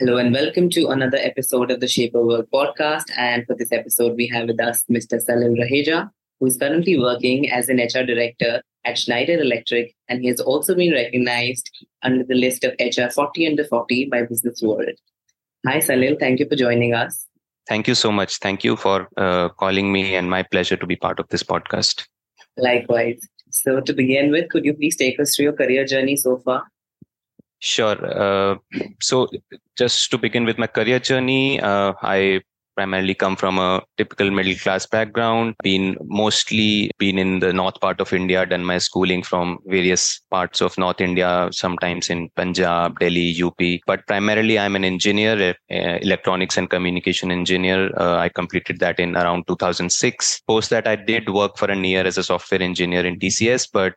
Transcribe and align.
Hello 0.00 0.16
and 0.16 0.32
welcome 0.32 0.70
to 0.70 0.86
another 0.90 1.18
episode 1.18 1.72
of 1.72 1.80
the 1.80 1.88
Shape 1.88 2.14
of 2.14 2.24
Work 2.24 2.46
podcast. 2.54 3.06
And 3.16 3.44
for 3.48 3.56
this 3.56 3.72
episode, 3.72 4.14
we 4.14 4.28
have 4.28 4.46
with 4.46 4.60
us 4.60 4.84
Mr. 4.88 5.20
Salil 5.20 5.58
Raheja, 5.58 6.08
who 6.38 6.46
is 6.46 6.56
currently 6.56 6.96
working 6.96 7.50
as 7.50 7.68
an 7.68 7.78
HR 7.78 8.04
director 8.06 8.62
at 8.84 8.96
Schneider 8.96 9.40
Electric, 9.40 9.96
and 10.08 10.20
he 10.20 10.28
has 10.28 10.38
also 10.38 10.76
been 10.76 10.92
recognized 10.92 11.68
under 12.04 12.22
the 12.22 12.36
list 12.36 12.62
of 12.62 12.76
HR 12.78 13.10
40 13.12 13.48
under 13.48 13.64
40 13.64 14.04
by 14.04 14.22
Business 14.22 14.62
World. 14.62 14.92
Hi, 15.66 15.78
Salil. 15.78 16.16
Thank 16.16 16.38
you 16.38 16.48
for 16.48 16.54
joining 16.54 16.94
us. 16.94 17.26
Thank 17.68 17.88
you 17.88 17.96
so 17.96 18.12
much. 18.12 18.38
Thank 18.38 18.62
you 18.62 18.76
for 18.76 19.08
uh, 19.16 19.48
calling 19.48 19.90
me, 19.90 20.14
and 20.14 20.30
my 20.30 20.44
pleasure 20.44 20.76
to 20.76 20.86
be 20.86 20.94
part 20.94 21.18
of 21.18 21.26
this 21.30 21.42
podcast. 21.42 22.06
Likewise. 22.56 23.18
So, 23.50 23.80
to 23.80 23.92
begin 23.92 24.30
with, 24.30 24.48
could 24.50 24.64
you 24.64 24.74
please 24.74 24.94
take 24.94 25.18
us 25.18 25.34
through 25.34 25.46
your 25.46 25.54
career 25.54 25.84
journey 25.84 26.14
so 26.14 26.36
far? 26.36 26.68
Sure. 27.60 27.98
Uh, 28.06 28.56
so, 29.00 29.28
just 29.76 30.10
to 30.10 30.18
begin 30.18 30.44
with 30.44 30.58
my 30.58 30.66
career 30.66 30.98
journey, 31.00 31.60
uh, 31.60 31.92
I 32.02 32.42
primarily 32.78 33.14
come 33.22 33.36
from 33.42 33.58
a 33.58 33.70
typical 33.98 34.30
middle 34.38 34.58
class 34.62 34.86
background 34.96 35.54
been 35.68 35.86
mostly 36.22 36.90
been 37.02 37.18
in 37.24 37.30
the 37.44 37.52
north 37.60 37.78
part 37.84 38.00
of 38.04 38.12
india 38.20 38.40
done 38.52 38.64
my 38.72 38.78
schooling 38.86 39.22
from 39.30 39.58
various 39.76 40.04
parts 40.34 40.60
of 40.66 40.78
north 40.84 41.00
india 41.08 41.30
sometimes 41.62 42.10
in 42.14 42.20
punjab 42.40 42.98
delhi 43.02 43.28
up 43.48 43.62
but 43.90 44.06
primarily 44.10 44.56
i'm 44.62 44.76
an 44.80 44.86
engineer 44.92 45.54
electronics 46.08 46.56
and 46.58 46.70
communication 46.70 47.30
engineer. 47.38 47.80
Uh, 48.02 48.16
i 48.24 48.28
completed 48.40 48.78
that 48.84 48.98
in 49.04 49.16
around 49.22 49.42
2006 49.48 50.40
post 50.52 50.70
that 50.74 50.86
i 50.86 50.96
did 51.10 51.28
work 51.40 51.56
for 51.60 51.70
a 51.70 51.78
year 51.92 52.04
as 52.10 52.18
a 52.22 52.26
software 52.32 52.62
engineer 52.70 53.04
in 53.10 53.18
tcs 53.18 53.68
but 53.78 53.94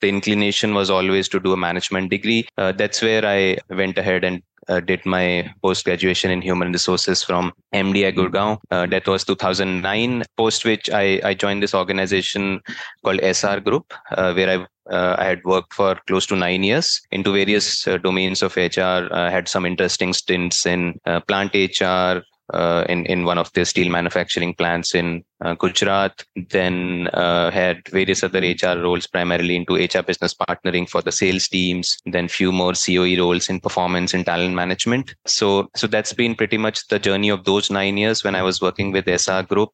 the 0.00 0.08
inclination 0.08 0.74
was 0.74 0.90
always 0.90 1.28
to 1.28 1.40
do 1.40 1.52
a 1.52 1.56
management 1.56 2.10
degree. 2.10 2.46
Uh, 2.56 2.72
that's 2.72 3.02
where 3.02 3.24
I 3.24 3.58
went 3.68 3.98
ahead 3.98 4.24
and 4.24 4.42
uh, 4.70 4.80
did 4.80 5.04
my 5.04 5.52
post 5.62 5.84
graduation 5.84 6.30
in 6.30 6.40
human 6.40 6.72
resources 6.72 7.22
from 7.22 7.52
MDI 7.74 8.14
Gurgaon. 8.14 8.58
Uh, 8.70 8.86
that 8.86 9.06
was 9.06 9.24
2009. 9.24 10.22
Post 10.36 10.64
which 10.64 10.88
I, 10.90 11.20
I 11.24 11.34
joined 11.34 11.62
this 11.62 11.74
organization 11.74 12.60
called 13.04 13.20
Essar 13.20 13.62
Group, 13.62 13.92
uh, 14.12 14.32
where 14.32 14.50
I 14.60 14.66
uh, 14.90 15.14
I 15.18 15.24
had 15.24 15.44
worked 15.44 15.72
for 15.72 15.96
close 16.08 16.26
to 16.26 16.36
nine 16.36 16.64
years 16.64 17.00
into 17.12 17.32
various 17.32 17.86
uh, 17.86 17.98
domains 17.98 18.42
of 18.42 18.56
HR. 18.56 19.08
I 19.12 19.30
had 19.30 19.48
some 19.48 19.64
interesting 19.64 20.12
stints 20.12 20.66
in 20.66 20.98
uh, 21.06 21.20
plant 21.20 21.54
HR, 21.54 22.22
uh, 22.52 22.84
in 22.88 23.06
in 23.06 23.24
one 23.24 23.38
of 23.38 23.52
the 23.52 23.64
steel 23.64 23.90
manufacturing 23.90 24.54
plants 24.54 24.94
in 24.94 25.24
uh, 25.44 25.54
Gujarat. 25.54 26.24
Then 26.48 27.08
uh, 27.08 27.50
had 27.50 27.86
various 27.88 28.22
other 28.22 28.40
HR 28.40 28.80
roles, 28.80 29.06
primarily 29.06 29.56
into 29.56 29.74
HR 29.74 30.02
business 30.02 30.34
partnering 30.34 30.88
for 30.88 31.02
the 31.02 31.12
sales 31.12 31.48
teams. 31.48 31.96
Then 32.06 32.28
few 32.28 32.52
more 32.52 32.72
COE 32.72 33.16
roles 33.18 33.48
in 33.48 33.60
performance 33.60 34.14
and 34.14 34.24
talent 34.24 34.54
management. 34.54 35.14
So 35.26 35.68
so 35.76 35.86
that's 35.86 36.12
been 36.12 36.34
pretty 36.34 36.58
much 36.58 36.88
the 36.88 36.98
journey 36.98 37.28
of 37.28 37.44
those 37.44 37.70
nine 37.70 37.96
years 37.96 38.24
when 38.24 38.34
I 38.34 38.42
was 38.42 38.60
working 38.60 38.92
with 38.92 39.06
Essar 39.06 39.46
Group 39.46 39.72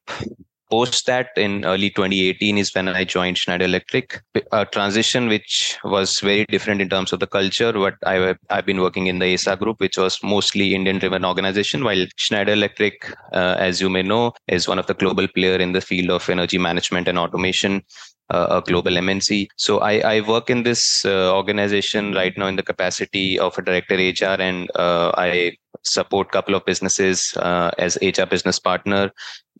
post 0.70 1.06
that 1.06 1.28
in 1.36 1.64
early 1.64 1.90
2018 1.90 2.58
is 2.58 2.74
when 2.74 2.88
i 2.88 3.04
joined 3.04 3.38
schneider 3.38 3.64
electric 3.64 4.22
a 4.52 4.64
transition 4.64 5.28
which 5.28 5.78
was 5.84 6.20
very 6.20 6.44
different 6.46 6.80
in 6.80 6.88
terms 6.88 7.12
of 7.12 7.20
the 7.20 7.26
culture 7.26 7.72
but 7.72 7.94
I, 8.04 8.34
i've 8.50 8.66
been 8.66 8.80
working 8.80 9.06
in 9.06 9.18
the 9.18 9.34
Essar 9.34 9.58
group 9.58 9.80
which 9.80 9.98
was 9.98 10.18
mostly 10.22 10.74
indian 10.74 10.98
driven 10.98 11.24
organization 11.24 11.84
while 11.84 12.04
schneider 12.16 12.52
electric 12.52 13.10
uh, 13.32 13.56
as 13.58 13.80
you 13.80 13.90
may 13.90 14.02
know 14.02 14.32
is 14.48 14.68
one 14.68 14.78
of 14.78 14.86
the 14.86 14.94
global 14.94 15.28
player 15.28 15.56
in 15.56 15.72
the 15.72 15.80
field 15.80 16.10
of 16.10 16.28
energy 16.28 16.58
management 16.58 17.08
and 17.08 17.18
automation 17.18 17.82
uh, 18.30 18.46
a 18.50 18.62
global 18.62 18.92
MNC. 18.92 19.48
So 19.56 19.78
I, 19.78 19.98
I 20.16 20.20
work 20.20 20.50
in 20.50 20.62
this 20.62 21.04
uh, 21.04 21.34
organization 21.34 22.12
right 22.12 22.36
now 22.36 22.46
in 22.46 22.56
the 22.56 22.62
capacity 22.62 23.38
of 23.38 23.56
a 23.58 23.62
director 23.62 23.94
HR, 23.94 24.40
and 24.40 24.70
uh, 24.74 25.12
I 25.16 25.56
support 25.86 26.30
couple 26.30 26.54
of 26.54 26.64
businesses 26.64 27.34
uh, 27.36 27.70
as 27.78 27.98
HR 28.02 28.26
business 28.26 28.58
partner, 28.58 29.10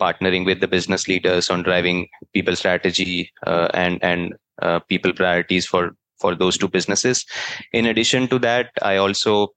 partnering 0.01 0.45
with 0.45 0.61
the 0.61 0.69
business 0.69 1.09
leaders 1.09 1.51
on 1.51 1.63
driving 1.63 2.09
people 2.33 2.57
strategy 2.57 3.31
uh, 3.47 3.69
and 3.75 4.03
and 4.03 4.35
uh, 4.63 4.81
people 4.81 5.13
priorities 5.13 5.67
for 5.67 5.93
for 6.19 6.35
those 6.35 6.57
two 6.57 6.69
businesses. 6.69 7.25
In 7.73 7.87
addition 7.87 8.29
to 8.29 8.39
that, 8.41 8.71
I 8.83 8.97
also 8.97 9.53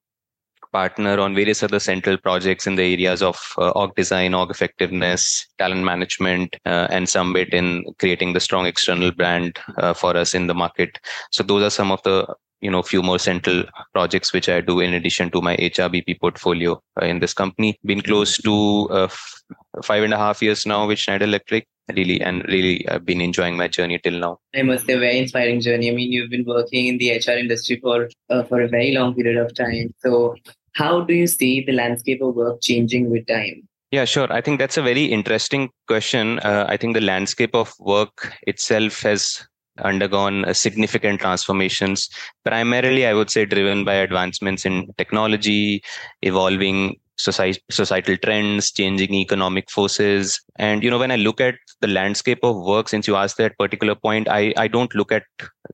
partner 0.72 1.20
on 1.20 1.36
various 1.36 1.64
other 1.64 1.80
central 1.80 2.18
projects 2.18 2.68
in 2.68 2.76
the 2.76 2.84
areas 2.84 3.22
of 3.22 3.40
uh, 3.58 3.70
org 3.72 3.96
design, 3.96 4.34
org 4.34 4.52
effectiveness, 4.52 5.48
talent 5.58 5.84
management, 5.84 6.56
uh, 6.66 6.88
and 6.92 7.10
some 7.10 7.34
bit 7.34 7.54
in 7.54 7.84
creating 7.98 8.34
the 8.34 8.40
strong 8.40 8.66
external 8.66 9.12
brand 9.12 9.58
uh, 9.78 9.94
for 9.94 10.16
us 10.16 10.34
in 10.34 10.48
the 10.48 10.54
market. 10.54 11.00
So 11.32 11.44
those 11.44 11.64
are 11.64 11.70
some 11.70 11.92
of 11.92 12.02
the 12.04 12.28
you 12.62 12.70
know 12.70 12.82
few 12.82 13.02
more 13.02 13.20
central 13.20 13.64
projects 13.94 14.34
which 14.34 14.50
i 14.50 14.60
do 14.62 14.80
in 14.80 14.94
addition 14.94 15.30
to 15.32 15.42
my 15.42 15.56
hrbp 15.58 16.20
portfolio 16.20 16.82
uh, 17.02 17.06
in 17.06 17.20
this 17.20 17.34
company. 17.34 17.78
Been 17.86 18.02
close 18.02 18.38
to 18.38 18.88
uh, 18.92 19.04
f- 19.06 19.42
five 19.84 20.04
and 20.04 20.14
a 20.14 20.18
half 20.18 20.42
years 20.42 20.66
now 20.66 20.88
with 20.88 21.00
schneider 21.00 21.26
electric. 21.26 21.68
Really 21.96 22.22
and 22.22 22.44
really 22.48 22.88
i've 22.88 23.04
been 23.04 23.20
enjoying 23.20 23.58
my 23.58 23.68
journey 23.68 24.00
till 24.04 24.20
now. 24.20 24.38
I 24.56 24.62
must 24.62 24.86
say 24.86 24.94
a 24.94 25.00
very 25.00 25.18
inspiring 25.18 25.60
journey. 25.60 25.90
I 25.90 25.94
mean 25.94 26.12
you've 26.12 26.30
been 26.30 26.46
working 26.46 26.86
in 26.86 27.00
the 27.00 27.12
hr 27.26 27.32
industry 27.32 27.80
for 27.82 28.10
uh, 28.30 28.44
for 28.44 28.62
a 28.62 28.68
very 28.68 28.92
long 28.92 29.16
period 29.16 29.38
of 29.38 29.56
time. 29.56 29.94
So 30.00 30.36
how 30.74 31.02
do 31.02 31.16
you 31.16 31.26
see 31.26 31.64
the 31.66 31.74
landscape 31.74 32.22
of 32.22 32.36
work 32.36 32.62
changing 32.62 33.10
with 33.10 33.26
time? 33.26 33.68
Yeah, 33.92 34.06
sure. 34.06 34.32
I 34.32 34.42
think 34.42 34.60
that's 34.60 34.78
a 34.78 34.84
very 34.84 35.06
interesting 35.06 35.72
question. 35.88 36.38
Uh, 36.40 36.66
I 36.70 36.78
think 36.78 36.94
the 36.94 37.02
landscape 37.02 37.56
of 37.56 37.74
work 37.80 38.38
itself 38.46 39.02
has 39.02 39.48
undergone 39.84 40.46
uh, 40.46 40.54
significant 40.54 41.22
transformations, 41.22 42.10
primarily, 42.46 43.06
I 43.06 43.14
would 43.14 43.30
say, 43.30 43.46
driven 43.46 43.86
by 43.86 43.96
advancements 43.96 44.66
in 44.66 44.94
technology, 44.98 45.84
evolving 46.22 46.98
societal 47.18 48.18
trends, 48.18 48.72
changing 48.72 49.14
economic 49.14 49.70
forces. 49.70 50.40
And, 50.56 50.84
you 50.84 50.90
know, 50.90 50.98
when 50.98 51.12
I 51.12 51.18
look 51.18 51.42
at 51.42 51.56
the 51.82 51.88
landscape 51.88 52.40
of 52.44 52.56
work, 52.56 52.88
since 52.88 53.08
you 53.08 53.16
asked 53.16 53.38
that 53.38 53.58
particular 53.58 53.96
point, 53.96 54.30
I, 54.30 54.54
I 54.56 54.68
don't 54.70 54.94
look 54.96 55.12
at 55.12 55.24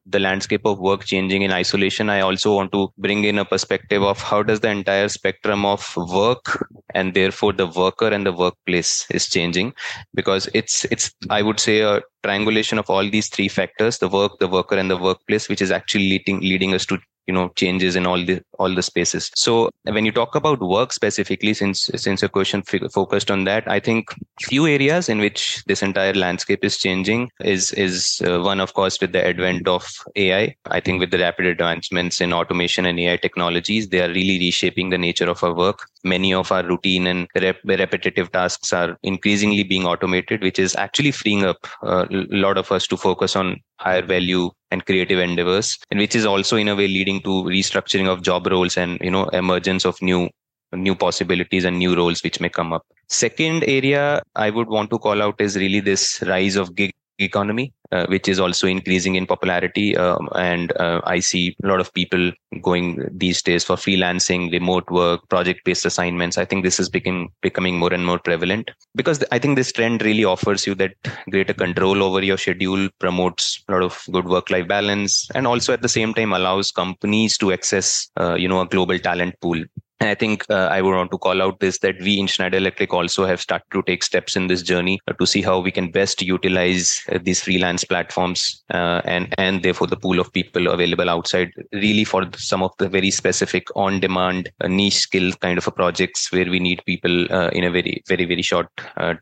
the 0.06 0.20
landscape 0.20 0.62
of 0.66 0.80
work 0.80 1.04
changing 1.04 1.42
in 1.42 1.52
isolation. 1.52 2.10
I 2.10 2.22
also 2.22 2.56
want 2.56 2.72
to 2.74 2.92
bring 2.98 3.24
in 3.24 3.40
a 3.40 3.46
perspective 3.46 4.04
of 4.04 4.22
how 4.22 4.44
does 4.44 4.60
the 4.60 4.70
entire 4.70 5.10
spectrum 5.10 5.66
of 5.66 5.96
work 5.98 6.68
and 6.94 7.14
therefore 7.14 7.54
the 7.54 7.68
worker 7.68 8.08
and 8.08 8.26
the 8.26 8.34
workplace 8.34 9.06
is 9.12 9.28
changing 9.28 9.74
because 10.14 10.50
it's, 10.54 10.86
it's, 10.86 11.12
I 11.30 11.42
would 11.42 11.60
say 11.60 11.82
a 11.82 12.02
triangulation 12.24 12.78
of 12.78 12.90
all 12.90 13.10
these 13.10 13.30
three 13.30 13.48
factors, 13.48 14.00
the 14.00 14.10
work, 14.10 14.40
the 14.40 14.48
worker 14.48 14.76
and 14.76 14.90
the 14.90 14.98
workplace, 14.98 15.50
which 15.50 15.62
is 15.62 15.72
actually 15.72 16.10
leading, 16.10 16.40
leading 16.40 16.74
us 16.74 16.86
to 16.88 17.00
you 17.28 17.34
know 17.34 17.50
changes 17.56 17.96
in 17.96 18.06
all 18.06 18.24
the 18.24 18.42
all 18.60 18.74
the 18.74 18.84
spaces. 18.84 19.32
So 19.36 19.70
when 19.84 20.06
you 20.06 20.12
talk 20.12 20.36
about 20.36 20.60
work 20.62 20.94
specifically 20.94 21.54
since 21.54 21.90
since 21.96 22.22
your 22.22 22.30
question 22.30 22.64
f- 22.72 22.92
focused 22.92 23.32
on 23.32 23.44
that 23.46 23.68
i 23.68 23.80
think 23.80 24.14
few 24.42 24.68
areas 24.68 25.10
in 25.10 25.20
which 25.20 25.64
this 25.66 25.82
entire 25.82 26.14
landscape 26.14 26.64
is 26.64 26.78
changing 26.78 27.30
is 27.44 27.72
is 27.74 28.22
uh, 28.26 28.40
one 28.42 28.60
of 28.60 28.74
course 28.74 29.00
with 29.02 29.12
the 29.12 29.26
advent 29.26 29.68
of 29.68 29.86
ai 30.16 30.56
i. 30.66 30.80
Think 30.86 31.00
with 31.00 31.12
the 31.12 31.18
rapid 31.18 31.48
advancements 31.48 32.22
in 32.22 32.32
automation 32.32 32.86
and 32.86 33.00
ai 33.00 33.18
technologies 33.18 33.90
they 33.90 34.02
are 34.02 34.10
really 34.10 34.38
reshaping 34.40 34.90
the 34.90 34.98
nature 34.98 35.30
of 35.30 35.44
our 35.44 35.54
work 35.54 35.88
many 36.06 36.34
of 36.34 36.52
our 36.52 36.64
routine 36.66 37.08
and 37.08 37.28
rep- 37.42 37.64
repetitive 37.66 38.32
tasks 38.32 38.72
are 38.72 38.98
increasingly 39.04 39.64
being 39.64 39.86
automated 39.86 40.42
which 40.42 40.60
is 40.60 40.76
actually 40.76 41.12
freeing 41.12 41.44
up 41.44 41.68
a 41.84 42.08
lot 42.12 42.58
of 42.58 42.72
us 42.72 42.88
to 42.88 42.96
focus 42.96 43.36
on 43.36 43.60
higher 43.80 44.06
value 44.06 44.50
and 44.72 44.86
creative 44.86 45.20
endeavors 45.20 45.78
and 45.92 46.00
which 46.00 46.16
is 46.16 46.26
also 46.26 46.56
in 46.56 46.68
a 46.68 46.76
way 46.76 46.88
leading 46.88 47.20
to 47.22 47.44
restructuring 47.44 48.08
of 48.08 48.22
job 48.22 48.48
roles 48.48 48.78
and 48.78 49.00
you 49.02 49.12
know 49.12 49.26
emergence 49.30 49.86
of 49.86 50.02
new 50.02 50.30
new 50.74 50.96
possibilities 50.96 51.64
and 51.64 51.78
new 51.78 51.96
roles 51.96 52.22
which 52.24 52.42
may 52.42 52.50
come 52.50 52.74
up. 52.74 52.84
Second 53.08 53.64
area 53.66 54.22
i 54.36 54.50
would 54.50 54.68
want 54.68 54.90
to 54.90 55.00
call 55.00 55.22
out 55.22 55.40
is 55.40 55.56
really 55.56 55.80
this 55.80 56.22
rise 56.24 56.56
of 56.56 56.76
gig 56.76 56.92
economy, 57.20 57.74
uh, 57.92 58.06
which 58.08 58.28
is 58.28 58.40
also 58.40 58.68
increasing 58.68 59.16
in 59.16 59.26
popularity. 59.26 59.96
Um, 59.96 60.30
and 60.36 60.76
uh, 60.78 61.02
I 61.06 61.20
see 61.20 61.56
a 61.64 61.68
lot 61.68 61.80
of 61.80 61.94
people 61.94 62.32
going 62.62 63.08
these 63.12 63.42
days 63.42 63.64
for 63.64 63.76
freelancing, 63.76 64.52
remote 64.52 64.90
work, 64.90 65.28
project 65.30 65.64
based 65.66 65.86
assignments. 65.86 66.38
I 66.38 66.46
think 66.46 66.64
this 66.64 66.80
is 66.80 66.90
becoming 66.90 67.30
becoming 67.42 67.78
more 67.78 67.94
and 67.94 68.06
more 68.06 68.20
prevalent 68.20 68.72
because 68.96 69.24
I 69.32 69.40
think 69.40 69.56
this 69.56 69.72
trend 69.72 70.02
really 70.02 70.26
offers 70.26 70.68
you 70.68 70.76
that 70.76 70.94
greater 71.30 71.54
control 71.54 72.04
over 72.04 72.24
your 72.24 72.38
schedule, 72.38 72.90
promotes 73.00 73.64
a 73.68 73.74
lot 73.74 73.84
of 73.84 74.04
good 74.12 74.26
work 74.26 74.50
life 74.50 74.68
balance, 74.68 75.28
and 75.36 75.48
also 75.48 75.74
at 75.74 75.82
the 75.82 75.90
same 75.90 76.14
time 76.14 76.34
allows 76.34 76.72
companies 76.72 77.38
to 77.38 77.52
access, 77.52 78.10
uh, 78.20 78.36
you 78.36 78.48
know, 78.48 78.62
a 78.62 78.68
global 78.68 79.00
talent 79.00 79.36
pool 79.42 79.64
And 80.02 80.10
I 80.10 80.16
think 80.16 80.46
uh, 80.50 80.68
I 80.72 80.82
would 80.82 80.94
want 80.94 81.12
to 81.12 81.18
call 81.18 81.42
out 81.42 81.60
this 81.62 81.80
that 81.80 81.96
we 82.02 82.20
in 82.20 82.28
Schneider 82.28 82.58
Electric 82.58 82.94
also 82.94 83.26
have 83.26 83.40
started 83.40 83.66
to 83.72 83.82
take 83.84 84.04
steps 84.04 84.36
in 84.36 84.48
this 84.48 84.62
journey 84.62 85.00
uh, 85.08 85.14
to 85.14 85.26
see 85.26 85.42
how 85.42 85.60
we 85.60 85.72
can 85.72 85.90
best 85.90 86.22
utilize 86.22 87.02
uh, 87.12 87.20
these 87.22 87.42
freelance 87.42 87.86
platforms 87.86 88.62
uh, 88.74 89.02
and 89.06 89.34
and 89.38 89.64
therefore 89.64 89.88
the 89.88 89.96
pool 89.96 90.20
of 90.20 90.34
people 90.34 90.68
available 90.68 91.10
outside 91.10 91.50
really 91.72 92.04
for 92.04 92.28
some 92.36 92.62
of 92.62 92.72
the 92.78 92.90
very 92.90 93.10
specific 93.10 93.68
on-demand 93.76 94.52
niche 94.68 94.96
skill 94.96 95.32
kind 95.34 95.58
of 95.58 95.68
a 95.68 95.72
projects 95.72 96.30
where 96.32 96.50
we 96.50 96.60
need 96.60 96.82
people 96.86 97.26
in 97.54 97.64
a 97.64 97.72
very 97.72 98.04
very 98.08 98.26
very 98.26 98.42
short 98.42 98.70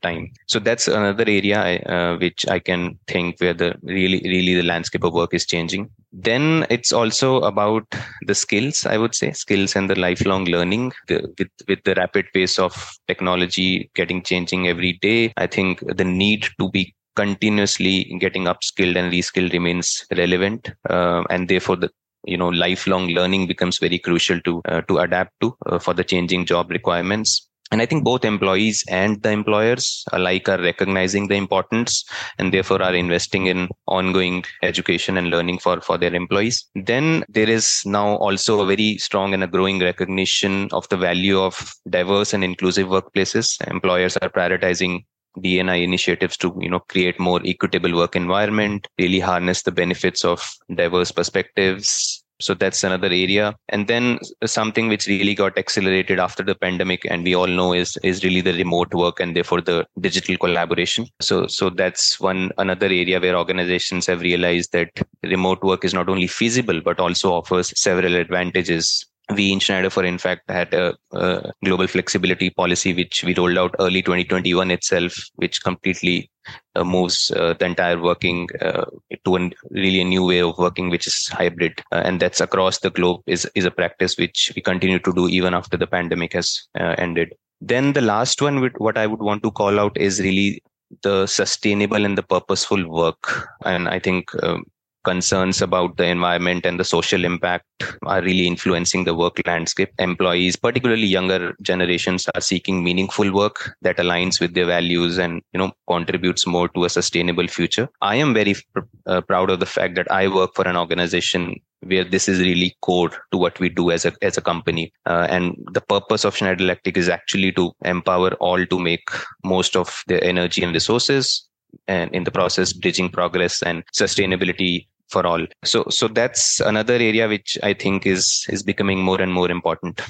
time. 0.01 0.31
So 0.47 0.59
that's 0.59 0.87
another 0.87 1.25
area 1.27 2.17
which 2.19 2.47
I 2.47 2.59
can 2.59 2.97
think 3.07 3.39
where 3.39 3.53
the 3.53 3.75
really 3.83 4.21
really 4.23 4.55
the 4.55 4.63
landscape 4.63 5.03
of 5.03 5.13
work 5.13 5.33
is 5.33 5.45
changing. 5.45 5.89
Then 6.11 6.65
it's 6.69 6.93
also 6.93 7.41
about 7.41 7.85
the 8.25 8.35
skills 8.35 8.85
I 8.85 8.97
would 8.97 9.15
say 9.15 9.31
skills 9.31 9.75
and 9.75 9.89
the 9.89 9.99
lifelong 9.99 10.45
learning 10.45 10.62
learning 10.63 10.91
the, 11.07 11.17
with 11.39 11.49
with 11.67 11.83
the 11.83 11.95
rapid 11.95 12.25
pace 12.33 12.57
of 12.59 12.73
technology 13.07 13.89
getting 13.95 14.21
changing 14.23 14.67
every 14.67 14.93
day 15.01 15.33
i 15.37 15.47
think 15.47 15.83
the 15.97 16.03
need 16.05 16.47
to 16.59 16.69
be 16.71 16.93
continuously 17.15 17.95
getting 18.19 18.45
upskilled 18.45 18.97
and 18.97 19.11
reskilled 19.11 19.53
remains 19.53 20.05
relevant 20.17 20.71
uh, 20.89 21.23
and 21.29 21.47
therefore 21.47 21.75
the 21.75 21.89
you 22.25 22.37
know 22.37 22.49
lifelong 22.49 23.07
learning 23.07 23.47
becomes 23.47 23.77
very 23.79 23.99
crucial 23.99 24.39
to 24.41 24.61
uh, 24.65 24.81
to 24.81 24.97
adapt 24.97 25.31
to 25.41 25.55
uh, 25.65 25.79
for 25.79 25.93
the 25.93 26.03
changing 26.03 26.45
job 26.45 26.71
requirements 26.71 27.49
and 27.73 27.81
I 27.81 27.87
think 27.87 28.03
both 28.03 28.23
employees 28.23 28.85
and 28.87 29.19
the 29.23 29.31
employers 29.31 30.05
alike 30.13 30.47
are 30.47 30.61
recognizing 30.61 31.27
the 31.27 31.33
importance 31.33 32.05
and 32.37 32.53
therefore 32.53 32.83
are 32.83 32.93
investing 32.93 33.47
in 33.47 33.67
ongoing 33.87 34.45
education 34.61 35.17
and 35.17 35.31
learning 35.31 35.57
for, 35.57 35.81
for 35.81 35.97
their 35.97 36.13
employees. 36.13 36.69
Then 36.75 37.23
there 37.29 37.49
is 37.49 37.81
now 37.83 38.17
also 38.17 38.61
a 38.61 38.67
very 38.67 38.99
strong 38.99 39.33
and 39.33 39.43
a 39.43 39.47
growing 39.47 39.79
recognition 39.79 40.69
of 40.71 40.87
the 40.89 40.97
value 40.97 41.39
of 41.39 41.73
diverse 41.89 42.31
and 42.31 42.43
inclusive 42.43 42.89
workplaces. 42.89 43.59
Employers 43.67 44.17
are 44.17 44.29
prioritizing 44.29 45.05
DNI 45.39 45.83
initiatives 45.83 46.37
to 46.37 46.55
you 46.61 46.69
know 46.69 46.81
create 46.81 47.19
more 47.19 47.41
equitable 47.43 47.95
work 47.95 48.15
environment, 48.15 48.87
really 48.99 49.19
harness 49.19 49.63
the 49.63 49.71
benefits 49.71 50.23
of 50.23 50.53
diverse 50.75 51.11
perspectives, 51.11 52.22
so 52.43 52.53
that's 52.53 52.83
another 52.83 53.07
area. 53.07 53.55
And 53.69 53.87
then 53.87 54.19
something 54.45 54.89
which 54.89 55.07
really 55.07 55.33
got 55.33 55.57
accelerated 55.57 56.19
after 56.19 56.43
the 56.43 56.55
pandemic 56.55 57.05
and 57.09 57.23
we 57.23 57.35
all 57.35 57.47
know 57.47 57.73
is 57.73 57.97
is 58.03 58.23
really 58.23 58.41
the 58.41 58.53
remote 58.53 58.93
work 58.93 59.19
and 59.19 59.35
therefore 59.35 59.61
the 59.61 59.85
digital 59.99 60.37
collaboration. 60.37 61.07
So 61.21 61.47
so 61.47 61.69
that's 61.69 62.19
one 62.19 62.51
another 62.57 62.87
area 62.87 63.19
where 63.19 63.37
organizations 63.37 64.07
have 64.07 64.21
realized 64.21 64.73
that 64.73 64.91
remote 65.23 65.63
work 65.63 65.85
is 65.85 65.93
not 65.93 66.09
only 66.09 66.27
feasible 66.27 66.81
but 66.81 66.99
also 66.99 67.33
offers 67.33 67.73
several 67.79 68.15
advantages 68.15 69.05
we 69.31 69.51
in 69.51 69.59
Schneider, 69.59 69.89
for 69.89 70.03
in 70.03 70.17
fact, 70.17 70.49
had 70.49 70.73
a, 70.73 70.95
a, 71.13 71.51
global 71.63 71.87
flexibility 71.87 72.49
policy 72.49 72.93
which 72.93 73.23
we 73.23 73.33
rolled 73.33 73.57
out 73.57 73.75
early 73.79 74.01
2021 74.01 74.69
itself, 74.71 75.15
which 75.35 75.63
completely 75.63 76.29
uh, 76.75 76.83
moves 76.83 77.31
uh, 77.31 77.53
the 77.57 77.65
entire 77.65 78.01
working 78.01 78.49
uh, 78.61 78.85
to 79.23 79.35
a 79.37 79.49
really 79.71 80.01
a 80.01 80.05
new 80.05 80.25
way 80.25 80.41
of 80.41 80.57
working, 80.57 80.89
which 80.89 81.07
is 81.07 81.29
hybrid, 81.29 81.81
uh, 81.91 82.01
and 82.03 82.19
that's 82.19 82.41
across 82.41 82.79
the 82.79 82.89
globe. 82.89 83.21
is 83.25 83.49
is 83.55 83.65
a 83.65 83.71
practice 83.71 84.17
which 84.17 84.51
we 84.55 84.61
continue 84.61 84.99
to 84.99 85.13
do 85.13 85.29
even 85.29 85.53
after 85.53 85.77
the 85.77 85.87
pandemic 85.87 86.33
has 86.33 86.67
uh, 86.77 86.95
ended. 86.97 87.33
Then 87.61 87.93
the 87.93 88.01
last 88.01 88.41
one, 88.41 88.59
with 88.59 88.73
what 88.77 88.97
I 88.97 89.07
would 89.07 89.21
want 89.21 89.41
to 89.43 89.51
call 89.51 89.79
out 89.79 89.97
is 89.97 90.19
really 90.19 90.61
the 91.01 91.27
sustainable 91.27 92.05
and 92.05 92.17
the 92.17 92.23
purposeful 92.23 92.89
work, 92.89 93.49
and 93.63 93.87
I 93.87 93.99
think 93.99 94.31
um, 94.43 94.65
concerns 95.03 95.61
about 95.61 95.97
the 95.97 96.05
environment 96.05 96.65
and 96.65 96.79
the 96.79 96.83
social 96.83 97.25
impact 97.25 97.65
are 98.05 98.21
really 98.21 98.47
influencing 98.47 99.03
the 99.03 99.13
work 99.13 99.39
landscape. 99.45 99.89
Employees, 99.99 100.55
particularly 100.55 101.05
younger 101.05 101.55
generations, 101.61 102.27
are 102.33 102.41
seeking 102.41 102.83
meaningful 102.83 103.31
work 103.33 103.75
that 103.81 103.97
aligns 103.97 104.39
with 104.39 104.53
their 104.53 104.65
values 104.65 105.17
and 105.17 105.41
you 105.53 105.57
know 105.57 105.71
contributes 105.87 106.47
more 106.47 106.67
to 106.69 106.85
a 106.85 106.89
sustainable 106.89 107.47
future. 107.47 107.89
I 108.01 108.15
am 108.15 108.33
very 108.33 108.55
pr- 108.73 108.81
uh, 109.05 109.21
proud 109.21 109.49
of 109.49 109.59
the 109.59 109.65
fact 109.65 109.95
that 109.95 110.09
I 110.11 110.27
work 110.27 110.55
for 110.55 110.67
an 110.67 110.77
organization 110.77 111.55
where 111.81 112.03
this 112.05 112.29
is 112.29 112.39
really 112.39 112.75
core 112.81 113.11
to 113.31 113.37
what 113.37 113.59
we 113.59 113.69
do 113.69 113.91
as 113.91 114.05
a 114.05 114.13
as 114.21 114.37
a 114.37 114.41
company. 114.41 114.93
Uh, 115.05 115.27
and 115.29 115.55
the 115.71 115.81
purpose 115.81 116.23
of 116.23 116.35
Schneider 116.35 116.63
Electric 116.63 116.97
is 116.97 117.09
actually 117.09 117.51
to 117.53 117.71
empower 117.83 118.33
all 118.35 118.65
to 118.65 118.79
make 118.79 119.09
most 119.43 119.75
of 119.75 120.03
their 120.07 120.23
energy 120.23 120.63
and 120.63 120.73
resources 120.73 121.47
and 121.87 122.13
in 122.13 122.23
the 122.23 122.31
process 122.31 122.73
bridging 122.73 123.09
progress 123.09 123.61
and 123.63 123.83
sustainability 123.93 124.87
for 125.13 125.25
all. 125.25 125.45
So 125.63 125.85
so 125.89 126.07
that's 126.19 126.59
another 126.71 126.95
area 127.09 127.27
which 127.35 127.57
i 127.69 127.73
think 127.73 128.05
is 128.15 128.45
is 128.49 128.63
becoming 128.71 129.01
more 129.09 129.21
and 129.21 129.33
more 129.39 129.49
important. 129.59 130.01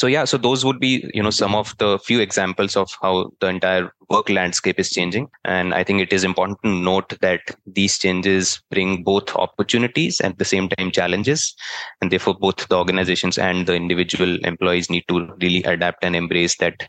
So 0.00 0.06
yeah 0.14 0.24
so 0.30 0.38
those 0.46 0.64
would 0.64 0.80
be 0.80 0.92
you 1.14 1.22
know 1.24 1.34
some 1.38 1.54
of 1.60 1.72
the 1.78 1.90
few 2.08 2.20
examples 2.24 2.76
of 2.82 2.90
how 3.02 3.14
the 3.40 3.48
entire 3.54 3.86
work 4.08 4.28
landscape 4.28 4.82
is 4.84 4.90
changing. 4.96 5.28
And 5.44 5.74
i 5.78 5.82
think 5.84 6.02
it 6.04 6.12
is 6.18 6.26
important 6.30 6.62
to 6.64 6.74
note 6.90 7.16
that 7.26 7.54
these 7.78 7.98
changes 8.04 8.52
bring 8.70 9.02
both 9.10 9.34
opportunities 9.46 10.20
and 10.20 10.32
at 10.34 10.38
the 10.38 10.50
same 10.52 10.68
time 10.74 10.92
challenges. 11.00 11.54
And 12.00 12.12
therefore 12.12 12.36
both 12.46 12.68
the 12.68 12.78
organizations 12.82 13.38
and 13.38 13.66
the 13.72 13.74
individual 13.82 14.38
employees 14.52 14.90
need 14.90 15.08
to 15.08 15.26
really 15.40 15.64
adapt 15.74 16.04
and 16.04 16.14
embrace 16.22 16.56
that 16.58 16.88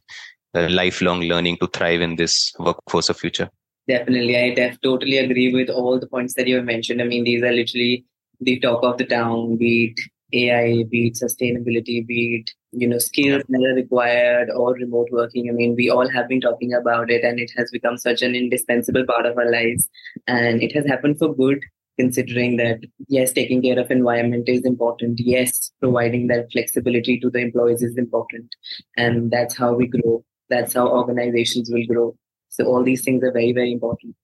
uh, 0.53 0.67
lifelong 0.81 1.21
learning 1.33 1.57
to 1.57 1.67
thrive 1.67 2.01
in 2.01 2.15
this 2.17 2.53
workforce 2.59 3.09
of 3.09 3.17
future 3.25 3.49
Definitely. 3.91 4.37
I 4.37 4.53
def- 4.53 4.79
totally 4.81 5.17
agree 5.17 5.51
with 5.53 5.69
all 5.69 5.99
the 5.99 6.07
points 6.07 6.35
that 6.35 6.47
you 6.47 6.55
have 6.57 6.65
mentioned. 6.65 7.01
I 7.01 7.05
mean, 7.05 7.23
these 7.23 7.43
are 7.43 7.51
literally 7.51 8.05
the 8.39 8.59
talk 8.59 8.83
of 8.83 8.97
the 8.97 9.05
town, 9.05 9.57
be 9.57 9.93
it 9.97 9.99
AI, 10.33 10.83
be 10.83 11.07
it 11.07 11.13
sustainability, 11.15 12.05
be 12.05 12.37
it, 12.41 12.51
you 12.71 12.87
know, 12.87 12.99
skills 12.99 13.43
that 13.49 13.61
are 13.69 13.75
required 13.75 14.49
or 14.55 14.73
remote 14.75 15.09
working. 15.11 15.49
I 15.49 15.53
mean, 15.53 15.75
we 15.75 15.89
all 15.89 16.07
have 16.09 16.29
been 16.29 16.41
talking 16.41 16.73
about 16.73 17.09
it 17.11 17.23
and 17.23 17.39
it 17.39 17.51
has 17.57 17.71
become 17.71 17.97
such 17.97 18.21
an 18.21 18.35
indispensable 18.35 19.05
part 19.05 19.25
of 19.25 19.37
our 19.37 19.51
lives. 19.51 19.89
And 20.27 20.61
it 20.63 20.73
has 20.75 20.85
happened 20.85 21.19
for 21.19 21.35
good 21.35 21.59
considering 21.99 22.55
that 22.57 22.79
yes 23.09 23.33
taking 23.33 23.61
care 23.61 23.77
of 23.77 23.91
environment 23.91 24.47
is 24.47 24.63
important 24.63 25.19
yes 25.19 25.71
providing 25.81 26.27
that 26.27 26.47
flexibility 26.51 27.19
to 27.19 27.29
the 27.29 27.39
employees 27.39 27.83
is 27.83 27.97
important 27.97 28.47
and 28.95 29.29
that's 29.29 29.57
how 29.57 29.73
we 29.73 29.87
grow 29.87 30.23
that's 30.49 30.73
how 30.73 30.87
organizations 30.87 31.69
will 31.69 31.85
grow 31.85 32.15
so 32.51 32.65
all 32.65 32.83
these 32.83 33.03
things 33.03 33.23
are 33.23 33.31
very, 33.31 33.53
very 33.53 33.71
important. 33.71 34.15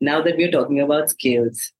Now 0.00 0.20
that 0.22 0.36
we're 0.36 0.50
talking 0.50 0.80
about 0.80 1.10
skills, 1.10 1.72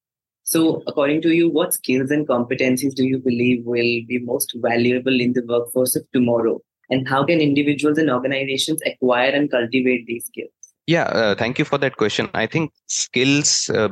so 0.44 0.82
according 0.86 1.20
to 1.22 1.34
you, 1.34 1.50
what 1.50 1.74
skills 1.74 2.10
and 2.10 2.26
competencies 2.26 2.94
do 2.94 3.04
you 3.04 3.18
believe 3.18 3.66
will 3.66 4.00
be 4.08 4.18
most 4.22 4.54
valuable 4.56 5.20
in 5.20 5.34
the 5.34 5.44
workforce 5.46 5.94
of 5.94 6.04
tomorrow? 6.12 6.60
And 6.88 7.06
how 7.06 7.24
can 7.24 7.40
individuals 7.40 7.98
and 7.98 8.10
organizations 8.10 8.80
acquire 8.86 9.30
and 9.30 9.50
cultivate 9.50 10.06
these 10.06 10.24
skills? 10.24 10.50
Yeah, 10.86 11.02
uh, 11.02 11.34
thank 11.34 11.58
you 11.58 11.66
for 11.66 11.76
that 11.78 11.96
question. 11.96 12.30
I 12.32 12.46
think 12.46 12.72
skills, 12.86 13.68
uh, 13.68 13.88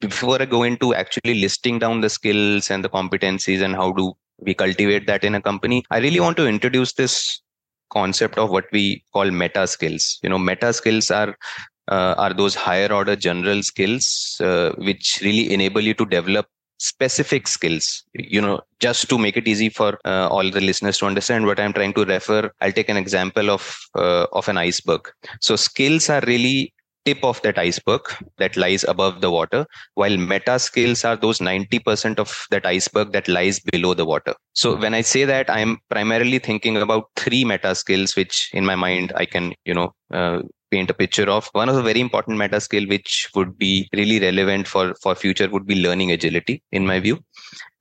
before 0.00 0.42
I 0.42 0.44
go 0.44 0.64
into 0.64 0.94
actually 0.94 1.40
listing 1.40 1.78
down 1.78 2.02
the 2.02 2.10
skills 2.10 2.70
and 2.70 2.84
the 2.84 2.90
competencies 2.90 3.62
and 3.62 3.74
how 3.74 3.92
do 3.92 4.12
we 4.38 4.52
cultivate 4.52 5.06
that 5.06 5.24
in 5.24 5.34
a 5.34 5.40
company, 5.40 5.82
I 5.90 5.98
really 5.98 6.20
want 6.20 6.36
to 6.36 6.46
introduce 6.46 6.92
this 6.92 7.40
concept 7.90 8.38
of 8.38 8.50
what 8.50 8.66
we 8.72 9.04
call 9.12 9.30
meta 9.30 9.66
skills. 9.66 10.18
You 10.22 10.30
know, 10.30 10.38
meta 10.38 10.72
skills 10.72 11.10
are 11.10 11.36
uh, 11.88 12.14
are 12.18 12.34
those 12.34 12.54
higher 12.54 12.92
order 12.92 13.16
general 13.16 13.62
skills 13.62 14.40
uh, 14.42 14.72
which 14.78 15.20
really 15.22 15.52
enable 15.52 15.80
you 15.80 15.94
to 15.94 16.06
develop 16.06 16.46
specific 16.78 17.48
skills 17.48 18.04
you 18.12 18.40
know 18.40 18.60
just 18.80 19.08
to 19.08 19.16
make 19.16 19.36
it 19.36 19.48
easy 19.48 19.70
for 19.70 19.98
uh, 20.04 20.28
all 20.28 20.50
the 20.50 20.60
listeners 20.60 20.98
to 20.98 21.06
understand 21.06 21.46
what 21.46 21.58
i'm 21.58 21.72
trying 21.72 21.92
to 21.94 22.04
refer 22.04 22.50
i'll 22.60 22.72
take 22.72 22.90
an 22.90 22.98
example 22.98 23.50
of 23.50 23.78
uh, 23.94 24.26
of 24.32 24.46
an 24.48 24.58
iceberg 24.58 25.08
so 25.40 25.56
skills 25.56 26.10
are 26.10 26.22
really 26.26 26.74
tip 27.06 27.24
of 27.24 27.40
that 27.42 27.58
iceberg 27.58 28.02
that 28.38 28.56
lies 28.56 28.84
above 28.84 29.20
the 29.20 29.30
water, 29.30 29.64
while 29.94 30.16
meta 30.16 30.58
skills 30.58 31.04
are 31.04 31.16
those 31.16 31.38
90% 31.38 32.18
of 32.18 32.46
that 32.50 32.66
iceberg 32.66 33.12
that 33.12 33.28
lies 33.28 33.60
below 33.60 33.94
the 33.94 34.04
water. 34.04 34.34
So 34.54 34.76
when 34.76 34.92
I 34.92 35.00
say 35.00 35.24
that, 35.24 35.48
I'm 35.48 35.78
primarily 35.88 36.38
thinking 36.38 36.76
about 36.76 37.04
three 37.16 37.44
meta 37.44 37.74
skills, 37.74 38.16
which 38.16 38.50
in 38.52 38.66
my 38.66 38.74
mind 38.74 39.12
I 39.14 39.24
can, 39.24 39.54
you 39.64 39.74
know, 39.74 39.94
uh, 40.12 40.42
paint 40.70 40.90
a 40.90 40.94
picture 40.94 41.28
of. 41.30 41.48
One 41.52 41.68
of 41.68 41.76
the 41.76 41.82
very 41.82 42.00
important 42.00 42.38
meta 42.38 42.60
skill, 42.60 42.86
which 42.86 43.30
would 43.34 43.56
be 43.56 43.88
really 43.92 44.18
relevant 44.18 44.66
for 44.66 44.94
for 45.02 45.14
future, 45.14 45.48
would 45.48 45.66
be 45.66 45.76
learning 45.76 46.12
agility, 46.12 46.62
in 46.72 46.86
my 46.86 46.98
view. 47.00 47.18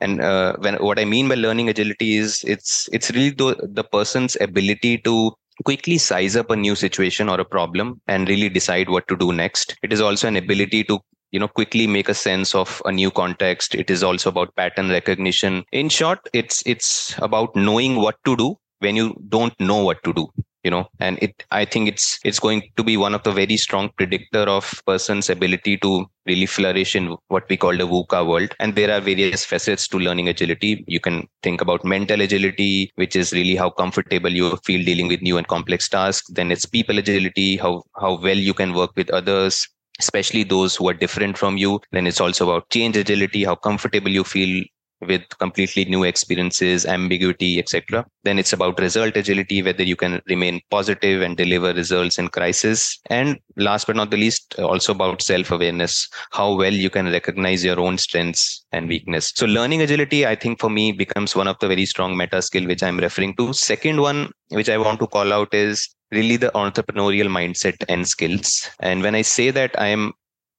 And 0.01 0.21
uh, 0.21 0.55
when 0.59 0.75
what 0.75 0.99
I 0.99 1.05
mean 1.05 1.27
by 1.27 1.35
learning 1.35 1.69
agility 1.69 2.17
is 2.17 2.43
it's 2.45 2.87
it's 2.91 3.11
really 3.11 3.31
the, 3.31 3.55
the 3.79 3.83
person's 3.83 4.37
ability 4.39 4.99
to 4.99 5.33
quickly 5.63 5.97
size 5.97 6.35
up 6.35 6.49
a 6.49 6.55
new 6.55 6.75
situation 6.75 7.29
or 7.29 7.39
a 7.39 7.45
problem 7.45 8.01
and 8.07 8.27
really 8.27 8.49
decide 8.49 8.89
what 8.89 9.07
to 9.07 9.15
do 9.15 9.31
next. 9.31 9.77
It 9.83 9.93
is 9.93 10.01
also 10.01 10.27
an 10.27 10.35
ability 10.35 10.83
to 10.85 10.99
you 11.31 11.39
know 11.39 11.47
quickly 11.47 11.87
make 11.87 12.09
a 12.09 12.13
sense 12.13 12.53
of 12.53 12.81
a 12.85 12.91
new 12.91 13.11
context. 13.11 13.75
It 13.75 13.89
is 13.89 14.03
also 14.03 14.29
about 14.29 14.55
pattern 14.55 14.89
recognition. 14.89 15.63
In 15.71 15.89
short 15.89 16.27
it's 16.33 16.61
it's 16.65 17.15
about 17.19 17.55
knowing 17.55 17.95
what 17.95 18.15
to 18.25 18.35
do 18.35 18.55
when 18.79 18.95
you 18.95 19.15
don't 19.29 19.57
know 19.59 19.83
what 19.83 20.03
to 20.03 20.13
do 20.13 20.27
you 20.65 20.71
know 20.71 20.85
and 20.99 21.17
it 21.21 21.45
i 21.51 21.63
think 21.63 21.87
it's 21.87 22.19
it's 22.25 22.39
going 22.39 22.61
to 22.77 22.83
be 22.83 22.97
one 22.97 23.15
of 23.15 23.23
the 23.23 23.31
very 23.31 23.57
strong 23.65 23.89
predictor 23.97 24.45
of 24.57 24.81
person's 24.85 25.29
ability 25.29 25.77
to 25.77 25.91
really 26.25 26.45
flourish 26.45 26.95
in 26.95 27.15
what 27.27 27.47
we 27.49 27.57
call 27.57 27.75
the 27.77 27.87
VUCA 27.87 28.27
world. 28.27 28.55
And 28.59 28.75
there 28.75 28.91
are 28.91 28.99
various 28.99 29.45
facets 29.45 29.87
to 29.89 29.99
learning 29.99 30.27
agility. 30.27 30.83
You 30.87 30.99
can 30.99 31.27
think 31.43 31.61
about 31.61 31.85
mental 31.85 32.21
agility, 32.21 32.91
which 32.95 33.15
is 33.15 33.31
really 33.31 33.55
how 33.55 33.69
comfortable 33.69 34.31
you 34.31 34.57
feel 34.65 34.83
dealing 34.83 35.07
with 35.07 35.21
new 35.21 35.37
and 35.37 35.47
complex 35.47 35.87
tasks. 35.87 36.27
Then 36.31 36.51
it's 36.51 36.65
people 36.65 36.97
agility, 36.97 37.57
how, 37.57 37.83
how 37.99 38.19
well 38.19 38.37
you 38.37 38.53
can 38.53 38.73
work 38.73 38.91
with 38.95 39.09
others, 39.11 39.67
especially 39.99 40.43
those 40.43 40.75
who 40.75 40.89
are 40.89 40.93
different 40.93 41.37
from 41.37 41.57
you. 41.57 41.79
Then 41.91 42.07
it's 42.07 42.21
also 42.21 42.49
about 42.49 42.69
change 42.69 42.97
agility, 42.97 43.43
how 43.43 43.55
comfortable 43.55 44.09
you 44.09 44.23
feel 44.23 44.63
with 45.05 45.23
completely 45.39 45.85
new 45.85 46.03
experiences, 46.03 46.85
ambiguity, 46.85 47.59
etc. 47.59 48.05
Then 48.23 48.39
it's 48.39 48.53
about 48.53 48.79
result 48.79 49.15
agility, 49.15 49.61
whether 49.61 49.83
you 49.83 49.95
can 49.95 50.21
remain 50.27 50.61
positive 50.69 51.21
and 51.21 51.37
deliver 51.37 51.73
results 51.73 52.17
in 52.17 52.27
crisis. 52.29 52.99
And 53.09 53.39
last 53.55 53.87
but 53.87 53.95
not 53.95 54.11
the 54.11 54.17
least, 54.17 54.55
uh, 54.57 54.67
also 54.67 54.93
about 54.93 55.21
self-awareness, 55.21 56.09
how 56.31 56.55
well 56.55 56.73
you 56.73 56.89
can 56.89 57.11
recognize 57.11 57.63
your 57.63 57.79
own 57.79 57.97
strengths 57.97 58.65
and 58.71 58.87
weakness. 58.87 59.31
So 59.35 59.45
learning 59.45 59.81
agility, 59.81 60.25
I 60.25 60.35
think 60.35 60.59
for 60.59 60.69
me 60.69 60.91
becomes 60.91 61.35
one 61.35 61.47
of 61.47 61.57
the 61.59 61.67
very 61.67 61.85
strong 61.85 62.17
meta 62.17 62.41
skill 62.41 62.65
which 62.65 62.83
I'm 62.83 62.99
referring 62.99 63.35
to. 63.35 63.53
Second 63.53 64.01
one, 64.01 64.31
which 64.49 64.69
I 64.69 64.77
want 64.77 64.99
to 64.99 65.07
call 65.07 65.31
out 65.31 65.53
is 65.53 65.89
really 66.11 66.37
the 66.37 66.51
entrepreneurial 66.55 67.27
mindset 67.27 67.83
and 67.89 68.07
skills. 68.07 68.69
And 68.79 69.01
when 69.01 69.15
I 69.15 69.21
say 69.21 69.51
that 69.51 69.79
I 69.79 69.87
am 69.87 70.13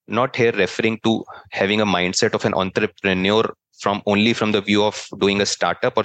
not 0.07 0.35
here 0.35 0.51
referring 0.53 0.99
to 1.03 1.23
having 1.51 1.81
a 1.81 1.85
mindset 1.85 2.33
of 2.33 2.45
an 2.45 2.53
entrepreneur 2.53 3.43
from 3.79 4.01
only 4.05 4.33
from 4.33 4.51
the 4.51 4.61
view 4.61 4.83
of 4.83 5.07
doing 5.19 5.41
a 5.41 5.45
startup 5.45 5.97
or 5.97 6.03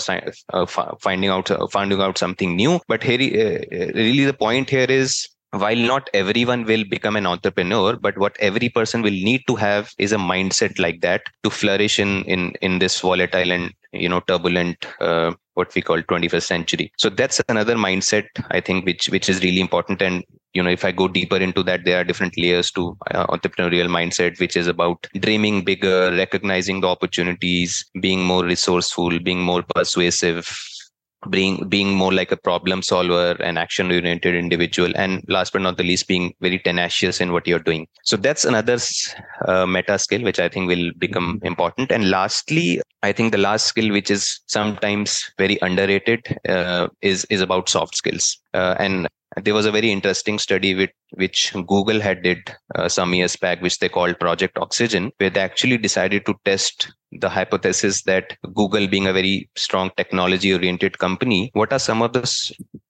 uh, 0.53 0.67
finding 1.01 1.31
out 1.31 1.51
uh, 1.51 1.67
finding 1.69 2.01
out 2.01 2.19
something 2.19 2.55
new. 2.55 2.81
But 2.89 3.03
here 3.03 3.21
uh, 3.21 3.77
really 3.95 4.25
the 4.25 4.35
point 4.35 4.71
here 4.71 4.87
is 4.89 5.29
while 5.51 5.77
not 5.77 6.09
everyone 6.15 6.65
will 6.65 6.85
become 6.85 7.15
an 7.15 7.27
entrepreneur 7.27 7.97
but 7.97 8.17
what 8.17 8.37
every 8.41 8.71
person 8.71 9.03
will 9.03 9.11
need 9.11 9.43
to 9.47 9.55
have 9.55 9.93
is 9.99 10.13
a 10.13 10.17
mindset 10.17 10.79
like 10.79 11.03
that 11.03 11.23
to 11.43 11.51
flourish 11.51 11.99
in 11.99 12.25
in 12.25 12.53
in 12.63 12.79
this 12.79 13.01
volatile 13.01 13.53
and 13.53 13.73
you 13.93 14.09
know 14.09 14.21
turbulent 14.21 14.87
uh, 15.01 15.33
what 15.55 15.75
we 15.75 15.83
call 15.83 16.01
21st 16.01 16.43
century. 16.43 16.93
So 16.97 17.11
that's 17.11 17.41
another 17.49 17.77
mindset 17.77 18.27
i 18.51 18.61
think 18.61 18.87
which 18.87 19.09
which 19.09 19.29
is 19.29 19.43
really 19.43 19.61
important 19.61 20.03
and 20.03 20.25
you 20.55 20.63
know 20.63 20.71
if 20.71 20.85
i 20.85 20.93
go 20.93 21.09
deeper 21.09 21.37
into 21.37 21.63
that 21.63 21.85
there 21.85 22.01
are 22.01 22.05
different 22.05 22.37
layers 22.37 22.71
to 22.71 22.97
uh, 23.11 23.27
entrepreneurial 23.27 23.89
mindset 23.89 24.39
which 24.41 24.57
is 24.57 24.67
about 24.67 25.07
dreaming 25.21 25.65
bigger 25.65 26.13
recognizing 26.13 26.81
the 26.81 26.89
opportunities 26.89 27.85
being 28.01 28.25
more 28.25 28.45
resourceful 28.45 29.19
being 29.21 29.41
more 29.43 29.63
persuasive 29.75 30.49
being 31.31 31.69
being 31.69 31.95
more 31.95 32.13
like 32.13 32.33
a 32.33 32.37
problem 32.37 32.83
solver 32.83 33.37
and 33.41 33.59
action 33.59 33.93
oriented 33.93 34.35
individual 34.35 34.93
and 34.97 35.23
last 35.29 35.53
but 35.53 35.63
not 35.63 35.77
the 35.77 35.85
least 35.85 36.09
being 36.09 36.35
very 36.41 36.59
tenacious 36.59 37.21
in 37.21 37.33
what 37.33 37.47
you're 37.47 37.61
doing. 37.61 37.87
So 38.03 38.17
that's 38.17 38.45
another 38.45 38.79
uh, 39.47 39.67
meta 39.67 39.99
skill 39.99 40.23
which 40.23 40.41
i 40.41 40.49
think 40.49 40.69
will 40.69 40.91
become 40.99 41.41
important. 41.45 41.93
And 41.93 42.11
lastly 42.11 42.81
i 43.03 43.13
think 43.13 43.33
the 43.33 43.39
last 43.39 43.67
skill 43.67 43.93
which 43.93 44.11
is 44.11 44.41
sometimes 44.47 45.33
very 45.39 45.59
underrated 45.63 46.21
uh, 46.49 46.89
is 47.01 47.25
is 47.31 47.41
about 47.41 47.69
soft 47.69 47.95
skills 47.97 48.42
uh, 48.55 48.75
and 48.79 49.09
there 49.43 49.55
was 49.55 49.67
a 49.67 49.73
very 49.73 49.91
interesting 49.91 50.39
study 50.39 50.75
with, 50.75 50.91
which 51.13 51.53
Google 51.67 52.01
had 52.01 52.23
did 52.23 52.55
uh, 52.75 52.89
some 52.89 53.15
years 53.15 53.37
back, 53.37 53.63
which 53.63 53.79
they 53.79 53.89
called 53.89 54.19
Project 54.21 54.59
Oxygen, 54.59 55.11
where 55.19 55.31
they 55.31 55.41
actually 55.41 55.79
decided 55.79 56.27
to 56.27 56.35
test 56.45 56.93
the 57.13 57.29
hypothesis 57.29 58.03
that 58.03 58.37
Google, 58.55 58.87
being 58.87 59.07
a 59.07 59.13
very 59.13 59.49
strong 59.57 59.91
technology 59.97 60.53
oriented 60.53 60.99
company, 60.99 61.51
what 61.55 61.73
are 61.73 61.79
some 61.79 62.03
of 62.03 62.13
the 62.13 62.23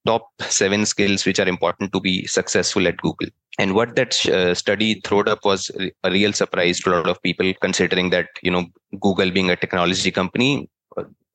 top 0.07 0.29
seven 0.41 0.85
skills 0.85 1.25
which 1.25 1.39
are 1.39 1.49
important 1.49 1.93
to 1.93 2.01
be 2.01 2.27
successful 2.27 2.87
at 2.89 2.97
Google? 2.99 3.29
And 3.59 3.75
what 3.75 3.97
that 3.97 4.27
uh, 4.27 4.55
study 4.55 5.01
throwed 5.05 5.29
up 5.29 5.45
was 5.45 5.71
a 6.03 6.11
real 6.11 6.33
surprise 6.33 6.81
to 6.81 6.91
a 6.91 6.97
lot 6.97 7.09
of 7.09 7.23
people, 7.23 7.53
considering 7.61 8.11
that 8.11 8.29
you 8.43 8.51
know 8.51 8.67
Google 9.01 9.31
being 9.31 9.51
a 9.51 9.57
technology 9.57 10.11
company, 10.11 10.69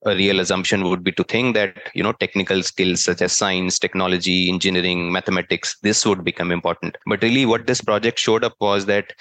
a 0.06 0.14
real 0.14 0.40
assumption 0.40 0.84
would 0.84 1.02
be 1.02 1.12
to 1.12 1.24
think 1.24 1.54
that 1.54 1.76
you 1.94 2.02
know 2.02 2.12
technical 2.12 2.62
skills 2.62 3.02
such 3.02 3.20
as 3.20 3.32
science 3.32 3.78
technology 3.78 4.48
engineering 4.48 5.10
mathematics 5.10 5.76
this 5.82 6.04
would 6.06 6.24
become 6.24 6.52
important. 6.52 6.96
But 7.06 7.22
really 7.22 7.46
what 7.46 7.66
this 7.66 7.80
project 7.80 8.18
showed 8.18 8.44
up 8.44 8.54
was 8.60 8.86
that 8.86 9.12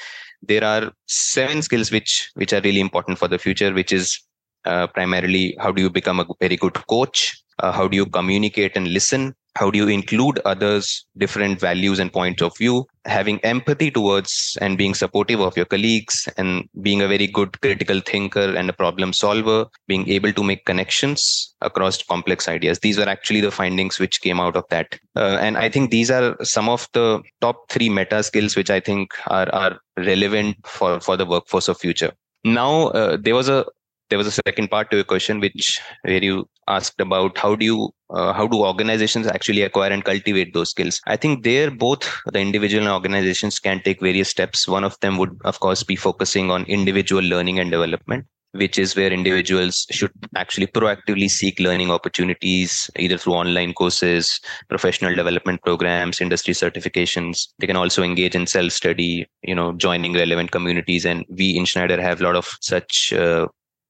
there 0.42 0.64
are 0.64 0.92
seven 1.08 1.62
skills 1.62 1.92
which 1.92 2.30
which 2.36 2.54
are 2.54 2.62
really 2.62 2.80
important 2.80 3.18
for 3.18 3.28
the 3.28 3.40
future 3.40 3.74
which 3.74 3.92
is 3.92 4.20
uh, 4.66 4.88
primarily 4.88 5.56
how 5.60 5.72
do 5.72 5.82
you 5.82 5.90
become 5.90 6.20
a 6.20 6.26
very 6.40 6.58
good 6.58 6.76
coach? 6.88 7.42
Uh, 7.60 7.72
how 7.72 7.88
do 7.88 7.98
you 7.98 8.06
communicate 8.06 8.76
and 8.76 8.88
listen 8.90 9.36
how 9.58 9.72
do 9.72 9.78
you 9.80 9.88
include 9.88 10.40
others 10.46 11.06
different 11.18 11.60
values 11.60 12.00
and 12.00 12.14
points 12.14 12.42
of 12.42 12.56
view? 12.58 12.86
Having 13.06 13.40
empathy 13.44 13.90
towards 13.90 14.58
and 14.62 14.78
being 14.78 14.94
supportive 14.94 15.40
of 15.40 15.58
your 15.58 15.66
colleagues 15.66 16.30
and 16.38 16.68
being 16.82 17.02
a 17.02 17.08
very 17.08 17.28
good 17.28 17.60
critical 17.62 18.00
thinker 18.02 18.56
and 18.56 18.70
a 18.70 18.74
problem 18.74 19.14
solver 19.14 19.66
being 19.88 20.08
able 20.10 20.34
to 20.34 20.44
make 20.44 20.66
connections 20.66 21.56
across 21.62 22.04
complex 22.04 22.48
ideas. 22.48 22.80
These 22.80 23.00
are 23.00 23.10
actually 23.10 23.42
the 23.42 23.52
findings 23.52 24.00
which 24.00 24.22
came 24.22 24.40
out 24.40 24.56
of 24.56 24.66
that. 24.70 25.00
Uh, 25.16 25.38
and 25.42 25.58
i 25.58 25.68
think 25.70 25.90
these 25.90 26.12
are 26.12 26.36
some 26.44 26.70
of 26.70 26.88
the 26.94 27.22
top 27.42 27.70
3 27.70 27.90
meta 27.90 28.22
skills 28.22 28.56
which 28.56 28.70
i 28.70 28.80
think 28.80 29.14
are 29.28 29.50
are 29.62 29.80
relevant 29.98 30.56
for 30.66 31.00
for 31.00 31.18
the 31.18 31.26
workforce 31.26 31.68
of 31.68 31.78
future. 31.78 32.12
Now 32.44 32.88
uh, 32.90 33.18
there 33.20 33.36
was 33.36 33.50
a 33.50 33.66
there 34.10 34.18
was 34.18 34.28
a 34.28 34.32
second 34.46 34.70
part 34.70 34.90
to 34.90 34.98
your 34.98 35.04
question 35.04 35.40
which 35.40 35.80
where 36.04 36.24
you 36.24 36.48
asked 36.68 37.00
about 37.00 37.38
how 37.38 37.56
do 37.56 37.66
you 37.66 37.90
uh, 38.10 38.32
how 38.34 38.48
do 38.48 38.64
organizations 38.64 39.28
actually 39.28 39.62
acquire 39.62 39.92
and 39.92 40.06
cultivate 40.06 40.54
those 40.54 40.70
skills? 40.70 41.02
I 41.08 41.18
think 41.18 41.44
there 41.44 41.70
both 41.70 42.10
the 42.32 42.40
individual 42.40 42.84
and 42.84 42.94
organizations 42.94 43.60
can 43.60 43.82
take 43.82 44.00
various 44.00 44.30
steps. 44.30 44.68
One 44.68 44.84
of 44.84 44.98
them 45.02 45.18
would 45.18 45.38
of 45.44 45.60
course 45.60 45.84
be 45.84 45.96
focusing 45.96 46.52
on 46.52 46.64
individual 46.66 47.24
learning 47.24 47.60
and 47.60 47.72
development 47.72 48.26
which 48.52 48.78
is 48.80 48.96
where 48.96 49.12
individuals 49.12 49.86
should 49.92 50.12
actually 50.36 50.68
proactively 50.68 51.30
seek 51.30 51.60
learning 51.60 51.92
opportunities 51.92 52.90
either 52.98 53.18
through 53.18 53.34
online 53.34 53.74
courses 53.74 54.40
professional 54.70 55.14
development 55.14 55.62
programs 55.64 56.22
industry 56.22 56.54
certifications. 56.54 57.48
They 57.60 57.68
can 57.68 57.76
also 57.76 58.04
engage 58.04 58.36
in 58.36 58.48
self 58.48 58.72
study 58.72 59.28
you 59.44 59.56
know 59.56 59.74
joining 59.74 60.14
relevant 60.14 60.52
communities. 60.52 61.06
And 61.06 61.26
we 61.30 61.58
in 61.58 61.66
schneider 61.66 62.02
have 62.02 62.22
a 62.22 62.24
lot 62.24 62.36
of 62.36 62.58
such 62.62 63.14
uh, 63.14 63.48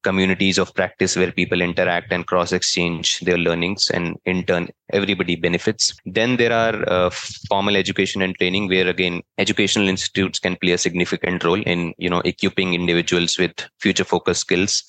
communities 0.07 0.57
of 0.57 0.73
practice 0.79 1.15
where 1.17 1.31
people 1.31 1.61
interact 1.61 2.11
and 2.13 2.27
cross 2.31 2.51
exchange 2.57 3.19
their 3.27 3.37
learnings 3.37 3.89
and 3.89 4.15
in 4.25 4.43
turn 4.49 4.69
everybody 4.93 5.35
benefits. 5.35 5.93
Then 6.05 6.37
there 6.37 6.53
are 6.53 6.75
uh, 6.87 7.09
formal 7.49 7.75
education 7.75 8.21
and 8.21 8.35
training 8.37 8.69
where 8.69 8.87
again 8.87 9.21
educational 9.37 9.89
institutes 9.89 10.39
can 10.39 10.55
play 10.55 10.73
a 10.73 10.83
significant 10.85 11.43
role 11.43 11.61
in 11.73 11.93
you 11.97 12.09
know 12.09 12.21
equipping 12.31 12.73
individuals 12.73 13.37
with 13.37 13.55
future 13.79 14.07
focused 14.13 14.41
skills 14.41 14.83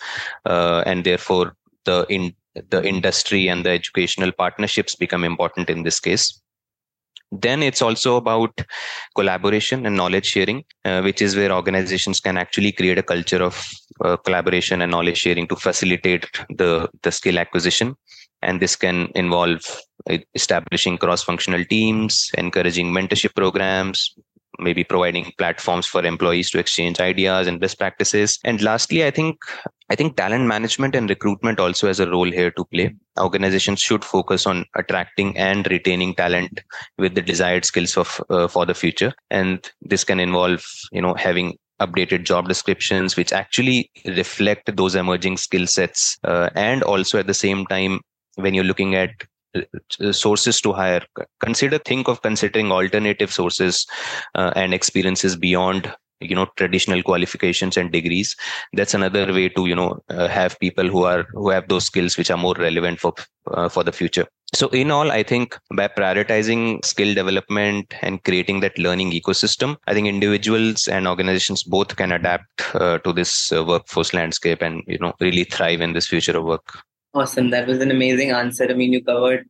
uh, 0.47 0.83
and 0.87 1.05
therefore 1.05 1.57
the 1.85 2.07
in 2.09 2.33
the 2.71 2.83
industry 2.93 3.49
and 3.49 3.65
the 3.65 3.71
educational 3.71 4.33
partnerships 4.33 4.95
become 4.95 5.25
important 5.25 5.71
in 5.71 5.83
this 5.83 6.01
case 6.01 6.41
then 7.31 7.63
it's 7.63 7.83
also 7.83 8.17
about 8.17 8.61
collaboration 9.15 9.85
and 9.87 9.97
knowledge 9.97 10.27
sharing 10.27 10.65
uh, 10.85 11.01
which 11.03 11.21
is 11.21 11.37
where 11.37 11.53
organizations 11.53 12.21
can 12.21 12.37
actually 12.37 12.73
create 12.73 12.99
a 12.99 13.03
culture 13.03 13.43
of 13.43 13.71
uh, 14.05 14.17
collaboration 14.17 14.81
and 14.81 14.91
knowledge 14.91 15.19
sharing 15.19 15.47
to 15.47 15.57
facilitate 15.57 16.27
the 16.49 16.89
the 17.03 17.13
skill 17.13 17.39
acquisition. 17.39 17.95
And 18.41 18.61
this 18.61 18.77
can 18.77 19.09
involve 19.17 19.61
uh, 20.09 20.19
establishing 20.35 20.97
cross 20.97 21.23
functional 21.23 21.65
teams 21.65 22.31
encouraging 22.39 22.93
mentorship 22.93 23.35
programs 23.35 24.15
maybe 24.59 24.85
providing 24.85 25.33
platforms 25.39 25.87
for 25.87 26.05
employees 26.05 26.51
to 26.51 26.59
exchange 26.59 27.01
ideas 27.01 27.47
and 27.47 27.61
best 27.61 27.79
practices. 27.79 28.39
And 28.45 28.61
lastly 28.63 29.05
i 29.05 29.11
think 29.11 29.37
i 29.91 29.95
think 29.95 30.17
talent 30.17 30.47
management 30.47 30.95
and 30.95 31.09
recruitment 31.09 31.61
also 31.61 31.87
has 31.87 32.01
a 32.01 32.11
role 32.11 32.31
here 32.31 32.51
to 32.53 32.65
play. 32.67 32.95
Organizations 33.19 33.81
should 33.81 34.05
focus 34.05 34.47
on 34.47 34.65
attracting 34.77 35.37
and 35.37 35.67
retaining 35.71 36.15
talent 36.15 36.61
with 36.99 37.15
the 37.15 37.23
desired 37.23 37.65
skills 37.65 37.97
of 37.97 38.23
uh, 38.31 38.49
for 38.49 38.67
the 38.67 38.75
future. 38.75 39.13
And 39.31 39.71
this 39.81 40.05
can 40.05 40.21
involve 40.21 40.65
you 40.93 41.03
know 41.03 41.15
having 41.15 41.57
updated 41.81 42.25
job 42.25 42.49
descriptions 42.49 43.17
which 43.17 43.33
actually 43.33 43.91
reflect 44.05 44.75
those 44.77 44.95
emerging 44.95 45.37
skill 45.37 45.67
sets 45.67 46.19
uh, 46.25 46.51
and 46.55 46.83
also 46.83 47.19
at 47.19 47.27
the 47.27 47.35
same 47.35 47.65
time 47.67 48.01
when 48.35 48.55
you're 48.55 48.65
looking 48.65 48.95
at 48.95 49.11
sources 50.13 50.61
to 50.61 50.73
hire. 50.73 51.03
Consider 51.41 51.79
think 51.79 52.09
of 52.09 52.23
considering 52.23 52.73
alternative 52.73 53.33
sources 53.33 53.87
uh, 54.35 54.53
and 54.57 54.75
experiences 54.75 55.37
beyond 55.37 55.93
you 56.21 56.35
know 56.35 56.47
traditional 56.57 57.03
qualifications 57.03 57.77
and 57.77 57.93
degrees. 57.93 58.35
That's 58.73 58.95
another 58.95 59.33
way 59.33 59.49
to 59.51 59.67
you 59.67 59.75
know 59.75 60.01
uh, 60.09 60.29
have 60.29 60.59
people 60.59 60.89
who 60.89 61.05
are 61.05 61.27
who 61.33 61.51
have 61.51 61.69
those 61.69 61.85
skills 61.85 62.17
which 62.17 62.31
are 62.31 62.37
more 62.37 62.55
relevant 62.59 63.01
for 63.01 63.15
uh, 63.51 63.69
for 63.69 63.85
the 63.85 63.93
future. 63.93 64.27
So 64.55 64.69
in 64.69 64.91
all 64.91 65.11
i 65.13 65.23
think 65.23 65.59
by 65.77 65.89
prioritizing 65.89 66.83
skill 66.83 67.15
development 67.15 67.95
and 68.01 68.25
creating 68.25 68.61
that 68.61 68.79
learning 68.79 69.11
ecosystem 69.13 69.77
i 69.87 69.93
think 69.93 70.09
individuals 70.09 70.89
and 70.89 71.07
organizations 71.07 71.63
both 71.63 71.97
can 71.97 72.13
adapt 72.13 72.75
uh, 72.75 72.97
to 73.01 73.13
this 73.13 73.53
uh, 73.53 73.63
workforce 73.63 74.15
landscape 74.15 74.63
and 74.63 74.83
you 74.87 74.99
know 74.99 75.13
really 75.21 75.45
thrive 75.45 75.83
in 75.83 75.93
this 75.93 76.07
future 76.07 76.39
of 76.39 76.45
work 76.45 76.79
Awesome. 77.19 77.51
That 77.51 77.67
was 77.67 77.81
an 77.81 77.91
amazing 77.91 78.31
answer. 78.31 78.69
I 78.71 78.75
mean, 78.75 78.93
you 78.93 79.03
covered 79.03 79.49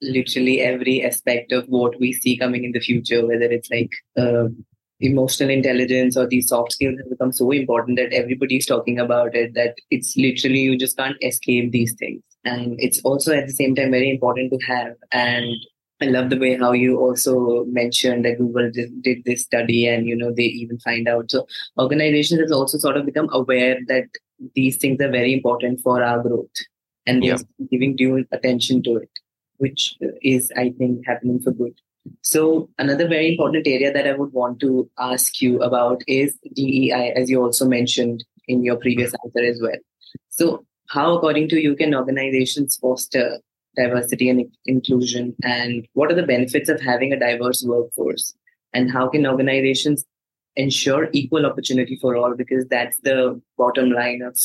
literally 0.00 0.62
every 0.62 1.04
aspect 1.04 1.52
of 1.52 1.66
what 1.66 2.00
we 2.00 2.14
see 2.14 2.38
coming 2.38 2.64
in 2.64 2.72
the 2.72 2.80
future, 2.80 3.26
whether 3.26 3.44
it's 3.44 3.70
like 3.70 3.90
uh, 4.16 4.48
emotional 5.00 5.50
intelligence 5.50 6.16
or 6.16 6.26
these 6.26 6.48
soft 6.48 6.72
skills 6.72 6.98
have 6.98 7.10
become 7.10 7.30
so 7.30 7.50
important 7.50 7.98
that 7.98 8.14
everybody's 8.14 8.64
talking 8.64 8.98
about 8.98 9.34
it 9.34 9.52
that 9.52 9.74
it's 9.90 10.16
literally 10.16 10.60
you 10.60 10.78
just 10.78 10.96
can't 10.96 11.16
escape 11.22 11.72
these 11.72 11.94
things 11.98 12.22
and 12.44 12.76
it's 12.78 13.00
also 13.02 13.34
at 13.34 13.46
the 13.46 13.52
same 13.52 13.74
time 13.74 13.90
very 13.90 14.10
important 14.10 14.50
to 14.52 14.58
have 14.66 14.92
and 15.12 15.54
I 16.02 16.06
love 16.06 16.30
the 16.30 16.38
way 16.38 16.56
how 16.56 16.72
you 16.72 16.98
also 16.98 17.64
mentioned 17.66 18.24
that 18.24 18.38
Google 18.38 18.70
did, 18.70 19.02
did 19.02 19.24
this 19.24 19.42
study 19.42 19.86
and 19.86 20.06
you 20.06 20.16
know 20.16 20.32
they 20.34 20.44
even 20.44 20.78
find 20.80 21.06
out. 21.08 21.30
So 21.30 21.46
organizations 21.78 22.40
have 22.40 22.52
also 22.52 22.78
sort 22.78 22.96
of 22.96 23.04
become 23.04 23.28
aware 23.32 23.78
that 23.88 24.04
these 24.54 24.78
things 24.78 25.00
are 25.02 25.10
very 25.10 25.34
important 25.34 25.80
for 25.80 26.02
our 26.02 26.22
growth 26.22 26.48
and 27.10 27.24
yeah. 27.24 27.36
giving 27.70 27.96
due 27.96 28.24
attention 28.32 28.82
to 28.84 28.96
it, 28.96 29.10
which 29.58 29.96
is 30.22 30.52
I 30.56 30.70
think 30.78 31.06
happening 31.06 31.40
for 31.40 31.52
good. 31.52 31.74
So 32.22 32.70
another 32.78 33.06
very 33.08 33.32
important 33.32 33.66
area 33.66 33.92
that 33.92 34.06
I 34.06 34.12
would 34.12 34.32
want 34.32 34.60
to 34.60 34.88
ask 34.98 35.40
you 35.40 35.62
about 35.62 36.02
is 36.06 36.36
DEI, 36.54 37.12
as 37.16 37.28
you 37.28 37.42
also 37.42 37.68
mentioned 37.68 38.24
in 38.48 38.62
your 38.64 38.76
previous 38.76 39.12
answer 39.24 39.44
as 39.44 39.60
well. 39.60 39.80
So 40.30 40.64
how, 40.88 41.16
according 41.16 41.48
to 41.50 41.60
you, 41.60 41.76
can 41.76 41.94
organizations 41.94 42.76
foster 42.76 43.38
diversity 43.76 44.28
and 44.28 44.46
inclusion 44.66 45.34
and 45.44 45.86
what 45.92 46.10
are 46.10 46.14
the 46.14 46.24
benefits 46.24 46.68
of 46.68 46.80
having 46.80 47.12
a 47.12 47.18
diverse 47.18 47.62
workforce 47.64 48.34
and 48.72 48.90
how 48.90 49.08
can 49.08 49.26
organizations 49.26 50.04
ensure 50.56 51.08
equal 51.12 51.46
opportunity 51.46 51.96
for 52.00 52.16
all 52.16 52.34
because 52.34 52.66
that's 52.68 52.98
the 53.00 53.40
bottom 53.56 53.90
line 53.90 54.22
of 54.22 54.36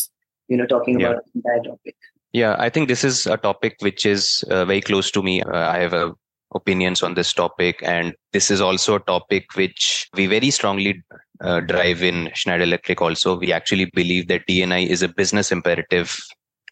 you 0.48 0.56
know 0.56 0.68
talking 0.68 1.00
yeah. 1.00 1.08
about 1.08 1.24
that 1.34 1.62
topic 1.66 1.96
yeah 2.36 2.56
i 2.60 2.70
think 2.70 2.88
this 2.88 3.04
is 3.10 3.26
a 3.26 3.38
topic 3.38 3.76
which 3.80 4.06
is 4.06 4.44
uh, 4.52 4.66
very 4.66 4.82
close 4.82 5.10
to 5.12 5.24
me. 5.24 5.42
Uh, 5.42 5.68
i 5.76 5.78
have 5.78 5.94
uh, 5.94 6.12
opinions 6.54 7.04
on 7.04 7.14
this 7.16 7.34
topic 7.34 7.82
and 7.84 8.14
this 8.34 8.50
is 8.56 8.62
also 8.62 8.96
a 8.96 9.06
topic 9.12 9.56
which 9.56 10.08
we 10.16 10.26
very 10.26 10.52
strongly 10.52 10.92
uh, 11.42 11.60
drive 11.60 12.02
in 12.02 12.30
schneider 12.34 12.64
electric 12.64 13.02
also. 13.02 13.38
We 13.38 13.52
actually 13.52 13.86
believe 13.94 14.30
that 14.30 14.48
dni 14.50 14.88
is 14.88 15.02
a 15.02 15.10
business 15.10 15.52
imperative 15.52 16.16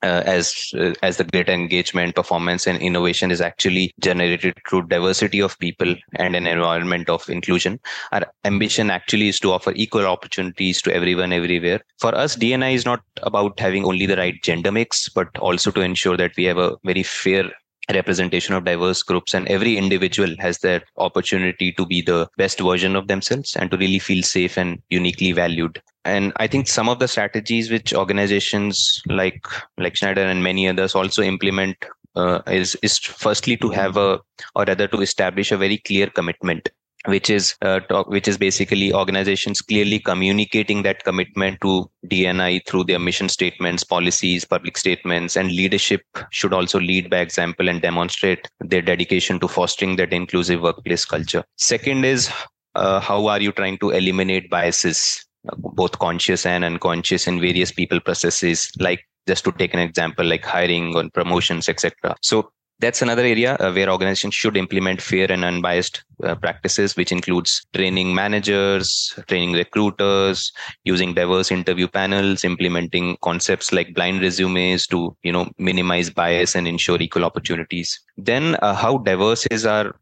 uh, 0.04 0.22
as 0.26 0.72
uh, 0.78 0.94
as 1.02 1.18
the 1.18 1.24
greater 1.24 1.52
engagement 1.52 2.16
performance 2.16 2.68
and 2.68 2.82
innovation 2.82 3.32
is 3.32 3.42
actually 3.42 3.94
generated 4.02 4.54
through 4.68 4.88
diversity 4.88 5.40
of 5.40 5.58
people 5.60 5.96
and 6.16 6.36
an 6.36 6.46
environment 6.46 7.10
of 7.10 7.28
inclusion. 7.30 7.80
Our 8.12 8.26
ambition 8.44 8.92
actually 8.92 9.30
is 9.30 9.40
to 9.40 9.52
offer 9.52 9.72
equal 9.76 10.06
opportunities 10.06 10.82
to 10.84 10.94
everyone 10.94 11.34
everywhere. 11.34 11.82
For 12.00 12.14
us 12.14 12.36
dni 12.36 12.74
is 12.74 12.86
not 12.86 13.02
about 13.22 13.60
having 13.60 13.86
only 13.86 14.06
the 14.06 14.18
right 14.18 14.42
gender 14.44 14.72
mix 14.72 15.10
but 15.10 15.36
also 15.38 15.72
to 15.72 15.82
ensure 15.82 16.18
that 16.18 16.36
we 16.38 16.44
have 16.46 16.58
a 16.58 16.76
very 16.84 17.04
fair 17.04 17.50
representation 17.94 18.56
of 18.56 18.64
diverse 18.64 19.04
groups 19.04 19.34
and 19.34 19.48
every 19.48 19.78
individual 19.78 20.36
has 20.40 20.60
that 20.60 20.84
opportunity 20.98 21.72
to 21.74 21.86
be 21.86 22.02
the 22.02 22.28
best 22.38 22.60
version 22.60 22.96
of 22.96 23.08
themselves 23.08 23.56
and 23.56 23.72
to 23.72 23.78
really 23.78 24.00
feel 24.00 24.24
safe 24.24 24.58
and 24.58 24.82
uniquely 24.90 25.32
valued 25.32 25.82
and 26.06 26.34
i 26.38 26.48
think 26.48 26.68
some 26.68 26.90
of 26.90 27.00
the 27.00 27.08
strategies 27.08 27.72
which 27.72 27.94
organizations 27.94 29.02
like 29.08 29.46
like 29.78 29.96
schneider 29.96 30.22
and 30.22 30.44
many 30.44 30.68
others 30.68 30.96
also 30.96 31.22
implement 31.22 31.86
uh, 32.16 32.42
is 32.48 32.76
is 32.82 32.98
firstly 32.98 33.58
to 33.58 33.70
have 33.70 33.98
a 33.98 34.20
or 34.56 34.66
rather 34.66 34.88
to 34.88 35.02
establish 35.02 35.52
a 35.52 35.58
very 35.58 35.78
clear 35.78 36.08
commitment 36.08 36.70
which 37.06 37.30
is 37.30 37.56
uh, 37.62 37.82
which 38.08 38.28
is 38.28 38.38
basically 38.38 38.94
organizations 38.94 39.62
clearly 39.62 40.00
communicating 40.00 40.84
that 40.84 41.04
commitment 41.04 41.60
to 41.62 41.90
DNI 42.08 42.66
through 42.66 42.86
their 42.86 43.00
mission 43.00 43.28
statements, 43.28 43.84
policies, 43.84 44.46
public 44.46 44.78
statements, 44.78 45.36
and 45.36 45.52
leadership 45.52 46.02
should 46.32 46.54
also 46.54 46.80
lead 46.80 47.10
by 47.10 47.18
example 47.18 47.68
and 47.68 47.82
demonstrate 47.82 48.48
their 48.62 48.82
dedication 48.82 49.40
to 49.40 49.48
fostering 49.48 49.98
that 49.98 50.14
inclusive 50.14 50.62
workplace 50.62 51.04
culture. 51.04 51.44
Second 51.58 52.06
is 52.06 52.32
uh, 52.76 53.00
how 53.00 53.28
are 53.28 53.42
you 53.42 53.52
trying 53.52 53.78
to 53.80 53.90
eliminate 53.90 54.50
biases, 54.50 55.26
both 55.58 56.00
conscious 56.00 56.46
and 56.46 56.64
unconscious, 56.64 57.28
in 57.28 57.40
various 57.40 57.72
people 57.72 58.00
processes, 58.00 58.72
like 58.80 59.02
just 59.28 59.44
to 59.46 59.52
take 59.54 59.74
an 59.74 59.80
example, 59.80 60.26
like 60.26 60.44
hiring 60.44 60.96
or 60.96 61.10
promotions, 61.10 61.70
etc. 61.70 62.16
So 62.22 62.52
that's 62.80 63.02
another 63.02 63.22
area 63.22 63.56
uh, 63.60 63.72
where 63.72 63.90
organizations 63.90 64.34
should 64.34 64.58
implement 64.58 65.02
fair 65.02 65.32
and 65.32 65.46
unbiased 65.46 66.04
uh, 66.24 66.36
practices 66.36 66.96
which 66.98 67.12
includes 67.12 67.66
training 67.74 68.14
managers 68.14 69.18
training 69.28 69.54
recruiters 69.54 70.52
using 70.84 71.14
diverse 71.14 71.52
interview 71.52 71.88
panels 71.88 72.44
implementing 72.44 73.16
concepts 73.22 73.72
like 73.72 73.94
blind 73.94 74.22
resumes 74.22 74.86
to 74.88 75.16
you 75.24 75.32
know 75.32 75.50
minimize 75.58 76.10
bias 76.10 76.56
and 76.56 76.68
ensure 76.68 77.00
equal 77.00 77.24
opportunities 77.24 78.00
then 78.18 78.56
uh, 78.62 78.74
how 78.74 78.98
diverse 78.98 79.46
is 79.48 79.66
our 79.66 79.96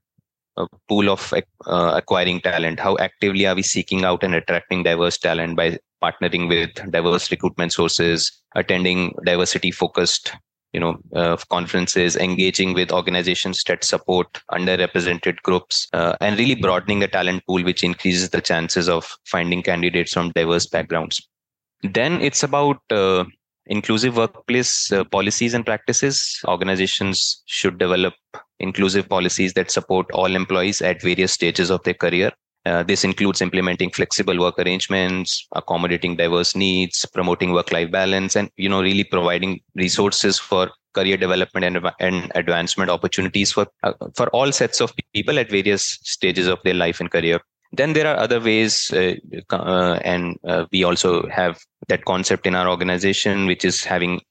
pool 0.88 1.10
of 1.10 1.34
uh, 1.65 1.93
acquiring 1.95 2.41
talent. 2.41 2.80
How 2.80 2.97
actively 2.97 3.45
are 3.45 3.56
we 3.56 3.63
seeking 3.63 4.04
out 4.04 4.24
and 4.24 4.36
attracting 4.36 4.84
diverse 4.84 5.17
talent 5.17 5.56
by 5.56 5.78
partnering 6.02 6.47
with 6.47 6.91
diverse 6.91 7.30
recruitment 7.30 7.74
sources 7.74 8.32
attending 8.56 9.13
diversity 9.24 9.71
focused 9.71 10.34
you 10.74 10.80
know 10.80 10.97
uh, 11.13 11.38
conferences 11.50 12.15
engaging 12.15 12.74
with 12.74 12.91
organizations 12.91 13.63
that 13.65 13.84
support 13.84 14.41
underrepresented 14.52 15.41
groups 15.43 15.88
uh, 15.93 16.15
and 16.21 16.39
really 16.39 16.56
broadening 16.56 17.00
the 17.00 17.08
talent 17.08 17.45
pool 17.45 17.63
which 17.63 17.84
increases 17.84 18.30
the 18.30 18.41
chances 18.41 18.88
of 18.88 19.15
finding 19.26 19.62
candidates 19.62 20.13
from 20.13 20.32
diverse 20.32 20.65
backgrounds. 20.65 21.28
Then 21.84 22.21
it's 22.21 22.43
about 22.43 22.80
uh, 22.89 23.26
inclusive 23.77 24.17
workplace 24.17 24.91
uh, 24.91 25.03
policies 25.15 25.53
and 25.53 25.65
practices 25.65 26.15
organizations 26.53 27.43
should 27.57 27.77
develop 27.77 28.13
inclusive 28.60 29.07
policies 29.15 29.53
that 29.53 29.71
support 29.77 30.12
all 30.12 30.39
employees 30.41 30.81
at 30.81 31.01
various 31.10 31.31
stages 31.39 31.69
of 31.75 31.84
their 31.84 31.99
career 32.05 32.31
uh, 32.65 32.84
this 32.84 33.03
includes 33.03 33.41
implementing 33.41 33.89
flexible 33.89 34.39
work 34.39 34.60
arrangements, 34.60 35.47
accommodating 35.55 36.15
diverse 36.15 36.55
needs, 36.55 37.05
promoting 37.12 37.53
work-life 37.53 37.89
balance, 37.89 38.36
and 38.36 38.51
you 38.55 38.69
know 38.69 38.81
really 38.81 39.03
providing 39.03 39.60
resources 39.75 40.38
for 40.38 40.69
career 40.93 41.17
development 41.17 41.65
and, 41.65 41.91
and 41.99 42.31
advancement 42.36 42.91
opportunities 42.91 43.51
for 43.51 43.65
uh, 43.84 43.93
for 44.15 44.27
all 44.29 44.51
sets 44.51 44.79
of 44.79 44.93
people 45.13 45.39
at 45.39 45.49
various 45.49 45.97
stages 46.03 46.47
of 46.47 46.60
their 46.63 46.75
life 46.75 46.99
and 46.99 47.10
career. 47.10 47.39
Then 47.73 47.93
there 47.93 48.07
are 48.07 48.17
other 48.17 48.39
ways, 48.39 48.91
uh, 48.91 49.15
uh 49.49 49.99
and 50.03 50.38
uh, 50.45 50.65
we 50.71 50.84
also 50.84 51.27
have 51.29 51.60
that 51.88 52.03
concept 52.05 52.45
in 52.45 52.55
our 52.55 52.67
organization, 52.67 53.45
which 53.45 53.63
is 53.63 53.84
having 53.84 54.21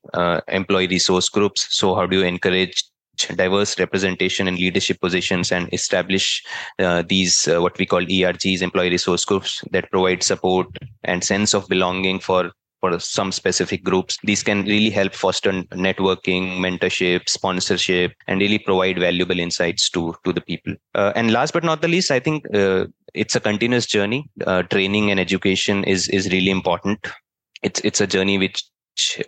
employee 0.48 0.86
resource 0.88 1.28
groups. 1.28 1.66
So 1.70 1.94
how 1.94 2.06
do 2.06 2.18
you 2.18 2.24
encourage 2.24 2.84
diverse 3.28 3.78
representation 3.78 4.48
in 4.48 4.56
leadership 4.56 5.00
positions 5.00 5.52
and 5.52 5.72
establish 5.72 6.42
uh, 6.78 7.02
these 7.06 7.48
uh, 7.48 7.60
what 7.60 7.78
we 7.78 7.86
call 7.86 8.00
ERGs, 8.00 8.62
employee 8.62 8.90
resource 8.90 9.24
groups 9.24 9.62
that 9.70 9.90
provide 9.90 10.22
support 10.22 10.66
and 11.04 11.22
sense 11.22 11.54
of 11.54 11.68
belonging 11.68 12.18
for 12.18 12.50
for 12.80 12.98
some 12.98 13.32
specific 13.32 13.84
groups. 13.84 14.18
These 14.24 14.42
can 14.42 14.62
really 14.64 14.90
help 14.90 15.14
foster 15.14 15.52
networking, 15.52 16.58
mentorship, 16.58 17.28
sponsorship, 17.28 18.12
and 18.26 18.40
really 18.40 18.58
provide 18.58 18.98
valuable 18.98 19.38
insights 19.38 19.90
to 19.90 20.14
to 20.24 20.32
the 20.32 20.40
people. 20.40 20.74
Uh, 20.94 21.12
and 21.14 21.32
last 21.32 21.52
but 21.52 21.64
not 21.64 21.82
the 21.82 21.88
least, 21.88 22.10
I 22.10 22.20
think 22.20 22.44
uh, 22.54 22.86
it's 23.14 23.36
a 23.36 23.40
continuous 23.40 23.86
journey. 23.86 24.28
Uh, 24.46 24.62
training 24.62 25.10
and 25.10 25.20
education 25.20 25.84
is 25.84 26.08
is 26.08 26.30
really 26.30 26.50
important. 26.50 27.06
It's 27.62 27.80
it's 27.80 28.00
a 28.00 28.06
journey 28.06 28.38
which 28.38 28.64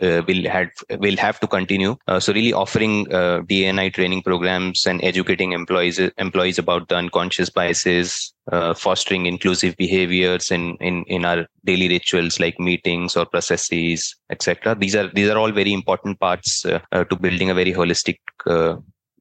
uh, 0.00 0.22
will 0.26 0.44
have 0.48 0.70
will 0.98 1.16
have 1.16 1.40
to 1.40 1.46
continue. 1.46 1.96
Uh, 2.06 2.20
so 2.20 2.32
really 2.32 2.52
offering 2.52 3.12
uh, 3.12 3.40
DNI 3.42 3.92
training 3.92 4.22
programs 4.22 4.86
and 4.86 5.02
educating 5.04 5.52
employees 5.52 5.98
employees 6.18 6.58
about 6.58 6.88
the 6.88 6.96
unconscious 6.96 7.50
biases, 7.50 8.32
uh, 8.50 8.74
fostering 8.74 9.26
inclusive 9.26 9.76
behaviors 9.76 10.50
in, 10.50 10.76
in 10.80 11.04
in 11.04 11.24
our 11.24 11.46
daily 11.64 11.88
rituals 11.88 12.38
like 12.40 12.58
meetings 12.58 13.16
or 13.16 13.24
processes, 13.24 14.14
etc. 14.30 14.74
These 14.74 14.96
are 14.96 15.08
these 15.08 15.28
are 15.30 15.38
all 15.38 15.52
very 15.52 15.72
important 15.72 16.20
parts 16.20 16.64
uh, 16.64 16.80
uh, 16.92 17.04
to 17.04 17.16
building 17.16 17.50
a 17.50 17.54
very 17.54 17.72
holistic 17.72 18.18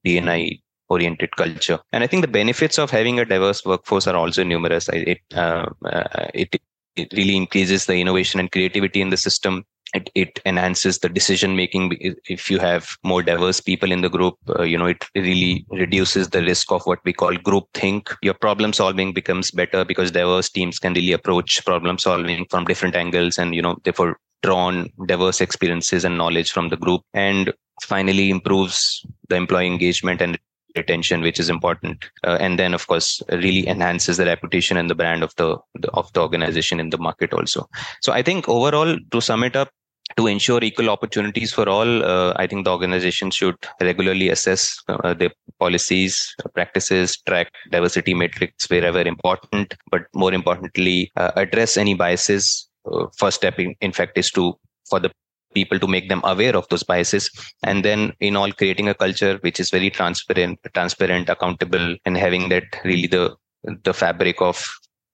DNI 0.05 0.59
oriented 0.89 1.35
culture. 1.37 1.79
And 1.93 2.03
I 2.03 2.07
think 2.07 2.21
the 2.21 2.31
benefits 2.31 2.77
of 2.77 2.91
having 2.91 3.19
a 3.19 3.25
diverse 3.25 3.63
workforce 3.63 4.07
are 4.07 4.15
also 4.15 4.43
numerous. 4.43 4.89
It 4.89 5.19
it 6.33 6.59
it 6.97 7.13
really 7.13 7.37
increases 7.37 7.85
the 7.85 7.95
innovation 7.95 8.39
and 8.39 8.51
creativity 8.51 8.99
in 9.01 9.11
the 9.11 9.17
system 9.17 9.63
it, 9.93 10.09
it 10.15 10.39
enhances 10.45 10.99
the 10.99 11.09
decision 11.09 11.55
making 11.55 11.97
if 12.29 12.49
you 12.49 12.59
have 12.59 12.97
more 13.03 13.21
diverse 13.21 13.59
people 13.59 13.91
in 13.91 14.01
the 14.01 14.09
group 14.09 14.35
uh, 14.57 14.63
you 14.63 14.77
know 14.77 14.85
it 14.85 15.05
really 15.15 15.65
reduces 15.71 16.29
the 16.29 16.41
risk 16.41 16.71
of 16.71 16.83
what 16.85 16.99
we 17.03 17.13
call 17.13 17.35
group 17.37 17.65
think. 17.73 18.09
Your 18.21 18.33
problem 18.33 18.73
solving 18.73 19.13
becomes 19.13 19.51
better 19.51 19.83
because 19.85 20.11
diverse 20.11 20.49
teams 20.49 20.79
can 20.79 20.93
really 20.93 21.11
approach 21.11 21.63
problem 21.65 21.97
solving 21.97 22.45
from 22.49 22.65
different 22.65 22.95
angles 22.95 23.37
and 23.37 23.55
you 23.55 23.61
know 23.61 23.77
therefore 23.83 24.17
draw 24.43 24.57
on 24.57 24.89
diverse 25.05 25.41
experiences 25.41 26.03
and 26.03 26.17
knowledge 26.17 26.51
from 26.51 26.69
the 26.69 26.77
group 26.77 27.01
and 27.13 27.53
finally 27.83 28.29
improves 28.29 29.05
the 29.29 29.35
employee 29.35 29.67
engagement 29.67 30.21
and 30.21 30.39
retention 30.75 31.21
which 31.21 31.39
is 31.39 31.49
important. 31.49 32.05
Uh, 32.23 32.37
and 32.39 32.57
then 32.57 32.73
of 32.73 32.87
course 32.87 33.21
really 33.31 33.67
enhances 33.67 34.17
the 34.17 34.25
reputation 34.25 34.77
and 34.77 34.89
the 34.89 34.95
brand 34.95 35.21
of 35.21 35.35
the, 35.35 35.57
the, 35.75 35.91
of 35.91 36.11
the 36.13 36.21
organization 36.21 36.79
in 36.79 36.89
the 36.89 36.97
market 36.97 37.33
also. 37.33 37.67
So 38.01 38.13
i 38.13 38.21
think 38.21 38.47
overall 38.47 38.97
to 39.11 39.21
sum 39.21 39.43
it 39.43 39.55
up 39.55 39.69
to 40.17 40.27
ensure 40.27 40.63
equal 40.63 40.89
opportunities 40.89 41.51
for 41.53 41.67
all, 41.67 42.03
uh, 42.03 42.33
I 42.35 42.47
think 42.47 42.65
the 42.65 42.71
organization 42.71 43.31
should 43.31 43.55
regularly 43.79 44.29
assess 44.29 44.77
uh, 44.87 45.13
their 45.13 45.31
policies, 45.59 46.35
practices, 46.53 47.17
track 47.27 47.51
diversity 47.69 48.13
metrics 48.13 48.69
wherever 48.69 49.01
important, 49.01 49.75
but 49.89 50.03
more 50.13 50.33
importantly, 50.33 51.11
uh, 51.17 51.31
address 51.35 51.77
any 51.77 51.93
biases. 51.93 52.67
Uh, 52.91 53.05
first 53.17 53.37
step, 53.37 53.59
in, 53.59 53.75
in 53.81 53.91
fact, 53.91 54.17
is 54.17 54.31
to 54.31 54.53
for 54.89 54.99
the 54.99 55.11
people 55.53 55.79
to 55.79 55.87
make 55.87 56.09
them 56.09 56.21
aware 56.23 56.55
of 56.55 56.67
those 56.69 56.83
biases 56.83 57.29
and 57.63 57.83
then 57.83 58.13
in 58.19 58.35
all 58.35 58.51
creating 58.51 58.87
a 58.87 58.93
culture 58.93 59.37
which 59.41 59.59
is 59.59 59.69
very 59.69 59.89
transparent 59.89 60.57
transparent 60.73 61.27
accountable 61.27 61.95
and 62.05 62.17
having 62.17 62.47
that 62.49 62.63
really 62.85 63.07
the 63.07 63.35
the 63.83 63.93
fabric 63.93 64.41
of 64.41 64.65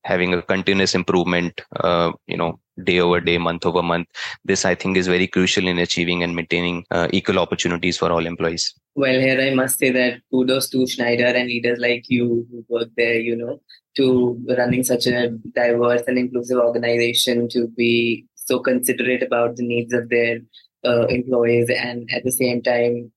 having 0.03 0.33
a 0.33 0.41
continuous 0.41 0.93
improvement 0.95 1.61
uh, 1.77 2.11
you 2.27 2.37
know 2.37 2.59
day 2.83 2.99
over 2.99 3.19
day 3.19 3.37
month 3.37 3.65
over 3.65 3.81
month. 3.81 4.07
This 4.45 4.65
i 4.65 4.75
think 4.75 4.97
is 4.97 5.07
very 5.07 5.27
crucial 5.27 5.67
in 5.67 5.77
achieving 5.79 6.23
and 6.23 6.35
maintaining 6.35 6.85
uh, 6.91 7.07
equal 7.11 7.39
opportunities 7.39 7.97
for 7.97 8.11
all 8.11 8.25
employees. 8.25 8.73
Well 8.95 9.19
here 9.19 9.39
i 9.41 9.53
must 9.53 9.79
say 9.79 9.91
that 9.91 10.21
kudos 10.31 10.69
to 10.69 10.87
schneider 10.87 11.25
and 11.25 11.47
leaders 11.47 11.79
like 11.79 12.05
you 12.09 12.47
who 12.49 12.65
work 12.69 12.89
there 12.95 13.19
you 13.19 13.35
know 13.35 13.59
to 13.97 14.39
running 14.57 14.83
such 14.83 15.07
a 15.07 15.29
diverse 15.55 16.03
and 16.07 16.17
inclusive 16.17 16.59
organization 16.59 17.49
to 17.49 17.67
be 17.67 18.25
so 18.35 18.59
considerate 18.59 19.23
about 19.23 19.55
the 19.55 19.67
needs 19.67 19.93
of 19.93 20.09
their 20.09 20.39
uh, 20.85 21.05
employees 21.07 21.69
and 21.69 22.09
at 22.13 22.23
the 22.23 22.31
same 22.31 22.61
time 22.61 23.11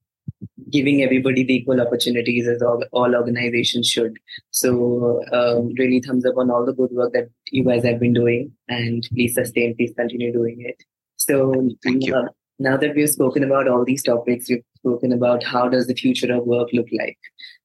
giving 0.70 1.02
everybody 1.02 1.44
the 1.44 1.54
equal 1.54 1.80
opportunities 1.80 2.46
as 2.46 2.62
all, 2.62 2.82
all 2.92 3.14
organizations 3.14 3.88
should. 3.88 4.18
So 4.50 5.22
um, 5.32 5.72
really 5.78 6.00
thumbs 6.00 6.24
up 6.24 6.36
on 6.36 6.50
all 6.50 6.64
the 6.64 6.72
good 6.72 6.90
work 6.92 7.12
that 7.12 7.28
you 7.50 7.64
guys 7.64 7.84
have 7.84 8.00
been 8.00 8.12
doing 8.12 8.52
and 8.68 9.06
please 9.12 9.34
sustain, 9.34 9.76
please 9.76 9.92
continue 9.96 10.32
doing 10.32 10.56
it. 10.60 10.82
So 11.16 11.68
thank 11.82 12.06
you. 12.06 12.16
Uh, 12.16 12.28
now 12.58 12.76
that 12.76 12.94
we've 12.94 13.08
spoken 13.08 13.42
about 13.42 13.68
all 13.68 13.84
these 13.84 14.02
topics, 14.02 14.48
we've 14.48 14.62
spoken 14.76 15.12
about 15.12 15.42
how 15.42 15.68
does 15.68 15.86
the 15.86 15.94
future 15.94 16.32
of 16.32 16.46
work 16.46 16.68
look 16.72 16.88
like. 16.92 17.18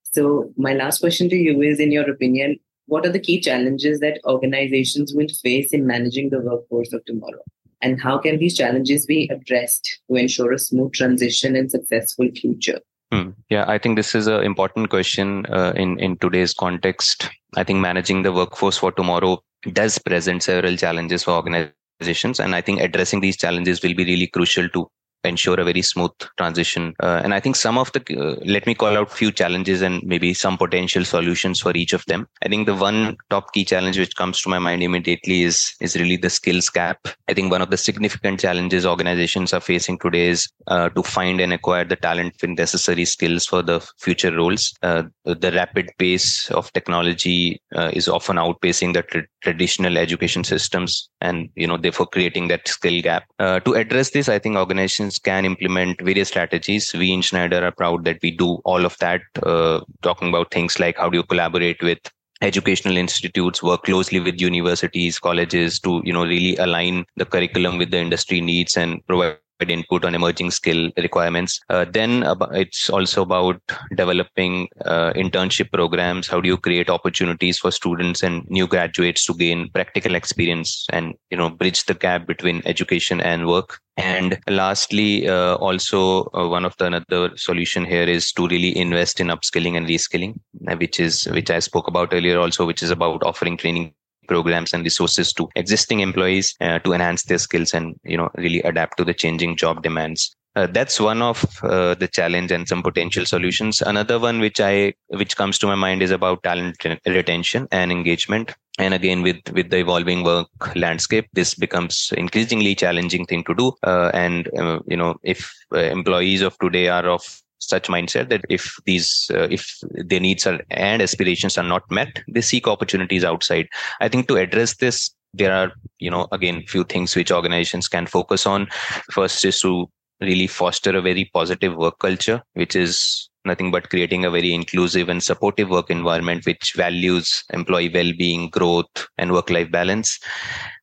So 0.03 0.53
my 0.57 0.73
last 0.73 0.99
question 0.99 1.29
to 1.29 1.35
you 1.35 1.61
is, 1.61 1.79
in 1.79 1.91
your 1.91 2.09
opinion, 2.09 2.57
what 2.87 3.05
are 3.05 3.11
the 3.11 3.19
key 3.19 3.41
challenges 3.41 3.99
that 3.99 4.19
organizations 4.25 5.13
will 5.13 5.27
face 5.41 5.73
in 5.73 5.85
managing 5.85 6.29
the 6.29 6.39
workforce 6.39 6.93
of 6.93 7.03
tomorrow? 7.05 7.41
And 7.85 8.01
how 8.01 8.17
can 8.17 8.39
these 8.39 8.57
challenges 8.57 9.05
be 9.05 9.29
addressed 9.31 9.99
to 10.09 10.15
ensure 10.15 10.51
a 10.51 10.57
smooth 10.57 10.93
transition 10.93 11.55
and 11.55 11.69
successful 11.69 12.27
future? 12.35 12.79
Hmm. 13.11 13.29
Yeah, 13.51 13.65
I 13.67 13.77
think 13.77 13.95
this 13.95 14.15
is 14.15 14.25
an 14.25 14.41
important 14.41 14.89
question 14.89 15.45
uh, 15.45 15.73
in 15.75 15.99
in 15.99 16.17
today's 16.17 16.55
context. 16.55 17.29
I 17.55 17.63
think 17.63 17.79
managing 17.79 18.23
the 18.23 18.33
workforce 18.33 18.79
for 18.79 18.91
tomorrow 18.91 19.43
does 19.71 19.99
present 19.99 20.41
several 20.41 20.75
challenges 20.77 21.25
for 21.25 21.35
organizations, 21.35 22.39
and 22.39 22.55
I 22.55 22.61
think 22.61 22.81
addressing 22.81 23.21
these 23.21 23.37
challenges 23.37 23.83
will 23.83 23.93
be 23.93 24.03
really 24.03 24.27
crucial 24.39 24.67
to 24.69 24.89
ensure 25.25 25.59
a 25.59 25.63
very 25.63 25.81
smooth 25.81 26.11
transition. 26.37 26.93
Uh, 27.01 27.21
and 27.23 27.33
I 27.33 27.39
think 27.39 27.55
some 27.55 27.77
of 27.77 27.91
the, 27.91 28.01
uh, 28.17 28.41
let 28.45 28.65
me 28.65 28.75
call 28.75 28.97
out 28.97 29.11
few 29.11 29.31
challenges 29.31 29.81
and 29.81 30.01
maybe 30.03 30.33
some 30.33 30.57
potential 30.57 31.05
solutions 31.05 31.59
for 31.59 31.75
each 31.75 31.93
of 31.93 32.05
them. 32.05 32.27
I 32.43 32.49
think 32.49 32.65
the 32.65 32.75
one 32.75 33.17
top 33.29 33.53
key 33.53 33.65
challenge 33.65 33.97
which 33.97 34.15
comes 34.15 34.41
to 34.41 34.49
my 34.49 34.59
mind 34.59 34.83
immediately 34.83 35.43
is, 35.43 35.73
is 35.81 35.95
really 35.95 36.17
the 36.17 36.29
skills 36.29 36.69
gap. 36.69 37.07
I 37.27 37.33
think 37.33 37.51
one 37.51 37.61
of 37.61 37.69
the 37.69 37.77
significant 37.77 38.39
challenges 38.39 38.85
organizations 38.85 39.53
are 39.53 39.61
facing 39.61 39.99
today 39.99 40.29
is 40.29 40.47
uh, 40.67 40.89
to 40.89 41.03
find 41.03 41.39
and 41.41 41.53
acquire 41.53 41.85
the 41.85 41.95
talent 41.95 42.35
with 42.41 42.51
necessary 42.51 43.05
skills 43.05 43.45
for 43.45 43.61
the 43.61 43.79
future 43.99 44.35
roles. 44.35 44.73
Uh, 44.81 45.03
the 45.25 45.51
rapid 45.51 45.91
pace 45.97 46.49
of 46.51 46.71
technology 46.73 47.61
uh, 47.75 47.89
is 47.93 48.07
often 48.07 48.37
outpacing 48.37 48.93
the 48.93 49.01
tra- 49.03 49.27
traditional 49.41 49.97
education 49.97 50.43
systems 50.43 51.09
and, 51.21 51.49
you 51.55 51.67
know, 51.67 51.77
therefore 51.77 52.07
creating 52.07 52.47
that 52.47 52.67
skill 52.67 53.01
gap. 53.01 53.23
Uh, 53.39 53.59
to 53.61 53.73
address 53.73 54.11
this, 54.11 54.29
I 54.29 54.39
think 54.39 54.55
organizations 54.55 55.14
can 55.19 55.45
implement 55.45 56.01
various 56.01 56.29
strategies. 56.29 56.93
We 56.93 57.11
in 57.11 57.21
Schneider 57.21 57.63
are 57.63 57.71
proud 57.71 58.05
that 58.05 58.19
we 58.21 58.31
do 58.31 58.61
all 58.65 58.85
of 58.85 58.97
that, 58.99 59.21
uh, 59.43 59.81
talking 60.01 60.29
about 60.29 60.51
things 60.51 60.79
like 60.79 60.97
how 60.97 61.09
do 61.09 61.17
you 61.17 61.23
collaborate 61.23 61.81
with 61.81 61.99
educational 62.41 62.97
institutes 62.97 63.63
work 63.63 63.83
closely 63.83 64.19
with 64.19 64.41
universities 64.41 65.17
colleges 65.19 65.79
to 65.79 66.01
you 66.03 66.11
know 66.11 66.23
really 66.23 66.55
align 66.57 67.05
the 67.15 67.25
curriculum 67.25 67.77
with 67.77 67.91
the 67.91 67.97
industry 67.97 68.41
needs 68.41 68.75
and 68.75 69.05
provide 69.07 69.37
input 69.61 70.05
on 70.05 70.15
emerging 70.15 70.51
skill 70.51 70.91
requirements. 70.97 71.59
Uh, 71.69 71.85
then 71.89 72.23
it's 72.51 72.89
also 72.89 73.21
about 73.21 73.61
developing 73.95 74.67
uh, 74.85 75.11
internship 75.13 75.71
programs. 75.71 76.27
How 76.27 76.41
do 76.41 76.47
you 76.47 76.57
create 76.57 76.89
opportunities 76.89 77.57
for 77.57 77.71
students 77.71 78.23
and 78.23 78.43
new 78.49 78.67
graduates 78.67 79.25
to 79.25 79.33
gain 79.33 79.69
practical 79.69 80.15
experience 80.15 80.85
and 80.91 81.13
you 81.29 81.37
know 81.37 81.49
bridge 81.49 81.85
the 81.85 81.93
gap 81.93 82.27
between 82.27 82.61
education 82.65 83.21
and 83.21 83.47
work? 83.47 83.79
And 83.97 84.37
lastly, 84.49 85.27
uh, 85.29 85.55
also 85.55 86.29
uh, 86.33 86.47
one 86.49 86.65
of 86.65 86.75
the 86.77 86.85
another 86.85 87.35
solution 87.37 87.85
here 87.85 88.03
is 88.03 88.31
to 88.33 88.47
really 88.47 88.77
invest 88.77 89.21
in 89.21 89.27
upskilling 89.27 89.77
and 89.77 89.87
reskilling, 89.87 90.37
uh, 90.67 90.75
which 90.75 90.99
is 90.99 91.25
which 91.25 91.49
I 91.49 91.59
spoke 91.59 91.87
about 91.87 92.13
earlier 92.13 92.39
also, 92.39 92.65
which 92.65 92.83
is 92.83 92.91
about 92.91 93.23
offering 93.23 93.55
training 93.55 93.93
programs 94.27 94.73
and 94.73 94.83
resources 94.83 95.33
to 95.33 95.49
existing 95.55 95.99
employees 95.99 96.55
uh, 96.61 96.79
to 96.79 96.93
enhance 96.93 97.23
their 97.23 97.37
skills 97.37 97.73
and 97.73 97.95
you 98.03 98.17
know 98.17 98.29
really 98.35 98.61
adapt 98.61 98.97
to 98.97 99.03
the 99.03 99.13
changing 99.13 99.55
job 99.55 99.83
demands. 99.83 100.35
Uh, 100.55 100.67
that's 100.67 101.01
one 101.01 101.21
of 101.21 101.45
uh, 101.63 101.95
the 101.95 102.07
challenge 102.07 102.49
and 102.49 102.67
some 102.67 102.81
potential 102.81 103.25
solutions. 103.25 103.81
Another 103.81 104.17
one 104.17 104.39
which 104.39 104.61
i 104.61 104.93
which 105.07 105.35
comes 105.35 105.59
to 105.59 105.67
my 105.67 105.75
mind 105.75 106.01
is 106.01 106.11
about 106.11 106.43
talent 106.43 106.77
retention 107.05 107.67
and 107.71 107.91
engagement. 107.91 108.53
And 108.79 108.93
again 108.93 109.21
with 109.21 109.41
with 109.51 109.69
the 109.69 109.77
evolving 109.77 110.23
work 110.23 110.75
landscape 110.75 111.27
this 111.33 111.55
becomes 111.55 112.13
increasingly 112.17 112.75
challenging 112.75 113.25
thing 113.25 113.43
to 113.45 113.53
do. 113.53 113.73
Uh, 113.83 114.11
and 114.13 114.49
uh, 114.57 114.79
you 114.87 114.97
know 114.97 115.15
if 115.23 115.53
uh, 115.73 115.79
employees 115.79 116.41
of 116.41 116.57
today 116.59 116.87
are 116.87 117.07
of 117.09 117.41
such 117.59 117.87
mindset 117.87 118.29
that 118.29 118.41
if 118.49 118.75
these 118.85 119.29
uh, 119.33 119.47
if 119.49 119.77
their 119.81 120.19
needs 120.19 120.45
are 120.45 120.61
and 120.71 121.01
aspirations 121.01 121.57
are 121.57 121.63
not 121.63 121.89
met 121.89 122.23
they 122.27 122.41
seek 122.41 122.67
opportunities 122.67 123.23
outside. 123.23 123.67
I 124.01 124.09
think 124.09 124.27
to 124.27 124.37
address 124.37 124.75
this 124.75 125.11
there 125.33 125.53
are 125.53 125.71
you 125.99 126.09
know 126.09 126.27
again 126.31 126.63
few 126.67 126.83
things 126.83 127.15
which 127.15 127.31
organizations 127.31 127.87
can 127.87 128.05
focus 128.05 128.45
on. 128.45 128.67
First 129.11 129.43
is 129.45 129.59
to 129.61 129.89
really 130.21 130.47
foster 130.47 130.95
a 130.95 131.01
very 131.01 131.29
positive 131.33 131.75
work 131.75 131.99
culture 131.99 132.41
which 132.53 132.75
is 132.75 133.29
nothing 133.45 133.71
but 133.71 133.89
creating 133.89 134.25
a 134.25 134.31
very 134.31 134.53
inclusive 134.53 135.07
and 135.07 135.21
supportive 135.21 135.69
work 135.69 135.89
environment 135.89 136.45
which 136.45 136.73
values 136.75 137.43
employee 137.53 137.91
well-being 137.93 138.49
growth 138.49 139.07
and 139.17 139.31
work-life 139.31 139.71
balance. 139.71 140.19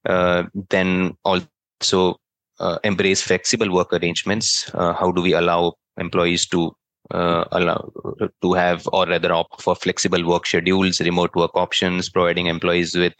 Uh, 0.06 0.44
then 0.70 1.16
also 1.24 2.16
uh, 2.60 2.78
embrace 2.84 3.20
flexible 3.20 3.72
work 3.72 3.92
arrangements. 3.92 4.70
Uh, 4.74 4.92
how 4.92 5.10
do 5.10 5.20
we 5.20 5.32
allow 5.32 5.74
employees 5.98 6.46
to 6.46 6.74
uh, 7.10 7.44
allow 7.52 7.92
to 8.40 8.52
have 8.52 8.88
or 8.92 9.06
rather 9.06 9.32
opt 9.32 9.60
for 9.60 9.74
flexible 9.74 10.24
work 10.26 10.46
schedules, 10.46 11.00
remote 11.00 11.34
work 11.34 11.54
options, 11.54 12.08
providing 12.08 12.46
employees 12.46 12.94
with 12.94 13.14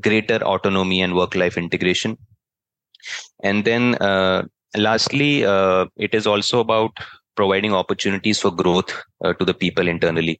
greater 0.00 0.36
autonomy 0.44 1.00
and 1.00 1.14
work 1.14 1.34
life 1.34 1.56
integration. 1.56 2.18
And 3.42 3.64
then 3.64 3.96
uh, 3.96 4.44
lastly, 4.76 5.44
uh, 5.44 5.86
it 5.96 6.14
is 6.14 6.26
also 6.26 6.60
about 6.60 6.92
providing 7.34 7.72
opportunities 7.72 8.38
for 8.38 8.50
growth 8.50 8.92
uh, 9.24 9.32
to 9.34 9.44
the 9.44 9.54
people 9.54 9.88
internally, 9.88 10.38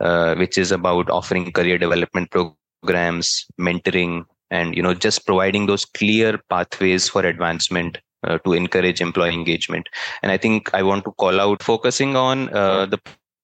uh, 0.00 0.34
which 0.34 0.58
is 0.58 0.70
about 0.70 1.08
offering 1.10 1.50
career 1.52 1.78
development 1.78 2.30
programs, 2.30 3.46
mentoring, 3.58 4.24
and 4.50 4.76
you 4.76 4.82
know 4.82 4.94
just 4.94 5.26
providing 5.26 5.66
those 5.66 5.84
clear 5.84 6.38
pathways 6.50 7.08
for 7.08 7.22
advancement 7.24 7.98
uh, 8.26 8.38
to 8.38 8.52
encourage 8.52 9.00
employee 9.00 9.34
engagement. 9.34 9.88
And 10.22 10.32
I 10.32 10.36
think 10.36 10.72
I 10.74 10.82
want 10.82 11.04
to 11.04 11.12
call 11.12 11.40
out 11.40 11.62
focusing 11.62 12.16
on 12.16 12.48
uh, 12.54 12.86
the 12.86 12.98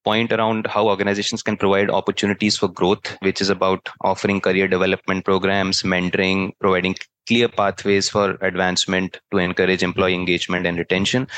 point 0.05 0.33
around 0.33 0.66
how 0.66 0.88
organizations 0.88 1.42
can 1.42 1.57
provide 1.57 1.90
opportunities 1.90 2.57
for 2.57 2.68
growth, 2.68 3.16
which 3.21 3.40
is 3.40 3.49
about 3.49 3.88
offering 4.01 4.40
career 4.40 4.66
development 4.66 5.25
programs, 5.25 5.83
mentoring, 5.83 6.53
providing 6.61 6.97
clear 7.27 7.49
pathways 7.49 8.09
for 8.09 8.37
advancement 8.40 9.21
to 9.31 9.38
encourage 9.38 9.83
employee 9.83 10.14
engagement 10.14 10.66
and 10.66 10.79
retention. 10.79 11.29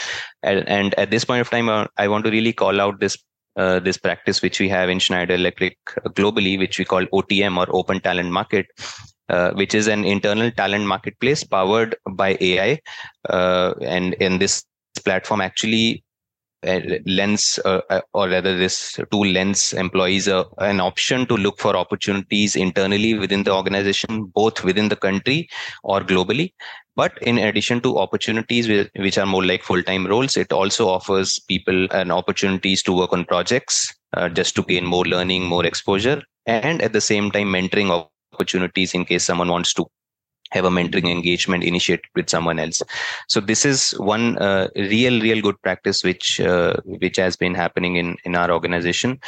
And, 0.42 0.66
and 0.68 0.94
at 0.94 1.10
this 1.10 1.24
point 1.24 1.42
of 1.42 1.50
time, 1.50 1.68
uh, 1.68 1.86
I 1.98 2.08
want 2.08 2.24
to 2.24 2.30
really 2.30 2.52
call 2.52 2.80
out 2.80 3.00
this 3.00 3.18
uh, 3.56 3.78
this 3.78 3.96
practice 3.96 4.42
which 4.42 4.58
we 4.58 4.68
have 4.68 4.88
in 4.88 4.98
Schneider 4.98 5.34
Electric 5.34 5.78
globally, 6.08 6.58
which 6.58 6.76
we 6.76 6.84
call 6.84 7.06
OTM 7.06 7.56
or 7.56 7.66
Open 7.70 8.00
Talent 8.00 8.32
Market, 8.32 8.66
uh, 9.28 9.52
which 9.52 9.74
is 9.74 9.86
an 9.86 10.04
internal 10.04 10.50
talent 10.50 10.86
marketplace 10.86 11.44
powered 11.44 11.96
by 12.10 12.36
AI. 12.40 12.80
Uh, 13.28 13.74
and 13.80 14.14
in 14.14 14.38
this 14.38 14.64
platform, 15.04 15.40
actually 15.40 16.04
uh, 16.66 16.80
lends, 17.06 17.58
uh, 17.64 17.80
uh, 17.90 18.00
or 18.14 18.28
rather, 18.28 18.56
this 18.56 18.98
tool 19.10 19.26
lends 19.26 19.72
employees 19.74 20.28
an 20.28 20.80
option 20.80 21.26
to 21.26 21.36
look 21.36 21.58
for 21.58 21.76
opportunities 21.76 22.56
internally 22.56 23.14
within 23.14 23.42
the 23.42 23.52
organization, 23.52 24.24
both 24.34 24.64
within 24.64 24.88
the 24.88 24.96
country 24.96 25.48
or 25.82 26.00
globally. 26.00 26.52
But 26.96 27.18
in 27.22 27.38
addition 27.38 27.80
to 27.82 27.98
opportunities 27.98 28.68
which 28.96 29.18
are 29.18 29.26
more 29.26 29.44
like 29.44 29.62
full-time 29.62 30.06
roles, 30.06 30.36
it 30.36 30.52
also 30.52 30.88
offers 30.88 31.38
people 31.48 31.86
an 31.90 32.10
opportunities 32.10 32.82
to 32.84 32.92
work 32.96 33.12
on 33.12 33.24
projects 33.24 33.92
uh, 34.14 34.28
just 34.28 34.54
to 34.56 34.62
gain 34.62 34.86
more 34.86 35.04
learning, 35.04 35.44
more 35.44 35.66
exposure, 35.66 36.22
and 36.46 36.80
at 36.80 36.92
the 36.92 37.00
same 37.00 37.30
time 37.30 37.48
mentoring 37.48 37.90
opportunities 38.34 38.94
in 38.94 39.04
case 39.04 39.24
someone 39.24 39.48
wants 39.56 39.74
to 39.74 39.86
have 40.54 40.64
a 40.64 40.70
mentoring 40.70 41.10
engagement 41.10 41.64
initiated 41.64 42.04
with 42.14 42.30
someone 42.30 42.58
else. 42.58 42.82
So 43.28 43.40
this 43.40 43.64
is 43.64 43.90
one 43.92 44.38
uh, 44.38 44.68
real 44.76 45.20
real 45.20 45.40
good 45.46 45.60
practice 45.62 46.02
which 46.04 46.40
uh, 46.40 46.74
which 46.84 47.16
has 47.16 47.36
been 47.36 47.54
happening 47.54 47.96
in 47.96 48.16
in 48.24 48.34
our 48.34 48.50
organization. 48.50 49.18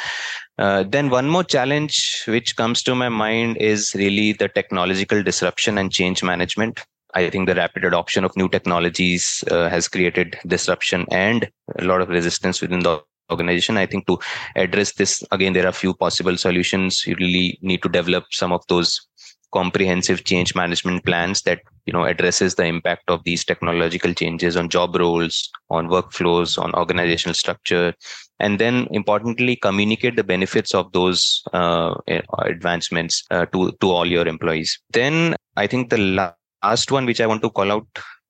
Uh, 0.57 0.83
then 0.95 1.09
one 1.09 1.29
more 1.29 1.43
challenge 1.43 2.23
which 2.27 2.55
comes 2.55 2.83
to 2.83 2.95
my 2.95 3.09
mind 3.09 3.57
is 3.57 3.93
really 3.95 4.33
the 4.33 4.47
technological 4.47 5.21
disruption 5.21 5.77
and 5.77 5.91
change 5.91 6.23
management. 6.23 6.79
I 7.13 7.29
think 7.29 7.47
the 7.47 7.55
rapid 7.55 7.83
adoption 7.83 8.23
of 8.23 8.35
new 8.35 8.49
technologies 8.49 9.43
uh, 9.49 9.69
has 9.69 9.87
created 9.87 10.37
disruption 10.45 11.05
and 11.11 11.49
a 11.79 11.83
lot 11.83 12.01
of 12.01 12.09
resistance 12.09 12.61
within 12.61 12.81
the 12.81 13.01
organization. 13.31 13.77
I 13.77 13.85
think 13.85 14.07
to 14.07 14.19
address 14.55 14.93
this, 14.93 15.23
again, 15.31 15.53
there 15.53 15.67
are 15.67 15.71
few 15.71 15.93
possible 15.93 16.37
solutions. 16.37 17.05
You 17.05 17.15
really 17.19 17.57
need 17.61 17.81
to 17.83 17.89
develop 17.89 18.25
some 18.31 18.51
of 18.51 18.61
those 18.67 19.07
comprehensive 19.53 20.23
change 20.23 20.55
management 20.55 21.05
plans 21.05 21.41
that 21.43 21.61
you 21.85 21.93
know 21.93 22.03
addresses 22.03 22.55
the 22.55 22.65
impact 22.65 23.09
of 23.09 23.23
these 23.23 23.45
technological 23.45 24.13
changes 24.13 24.57
on 24.57 24.69
job 24.69 24.95
roles 24.95 25.49
on 25.69 25.87
workflows 25.87 26.61
on 26.61 26.73
organizational 26.75 27.33
structure 27.33 27.93
and 28.39 28.59
then 28.59 28.87
importantly 28.91 29.55
communicate 29.55 30.15
the 30.15 30.23
benefits 30.23 30.75
of 30.75 30.91
those 30.91 31.41
uh, 31.53 31.95
advancements 32.39 33.23
uh, 33.31 33.45
to 33.47 33.71
to 33.79 33.89
all 33.89 34.05
your 34.05 34.27
employees 34.27 34.77
then 34.91 35.33
i 35.55 35.65
think 35.65 35.89
the 35.89 35.97
last 35.97 36.91
one 36.91 37.05
which 37.05 37.21
i 37.21 37.25
want 37.25 37.41
to 37.41 37.49
call 37.49 37.71
out 37.71 37.87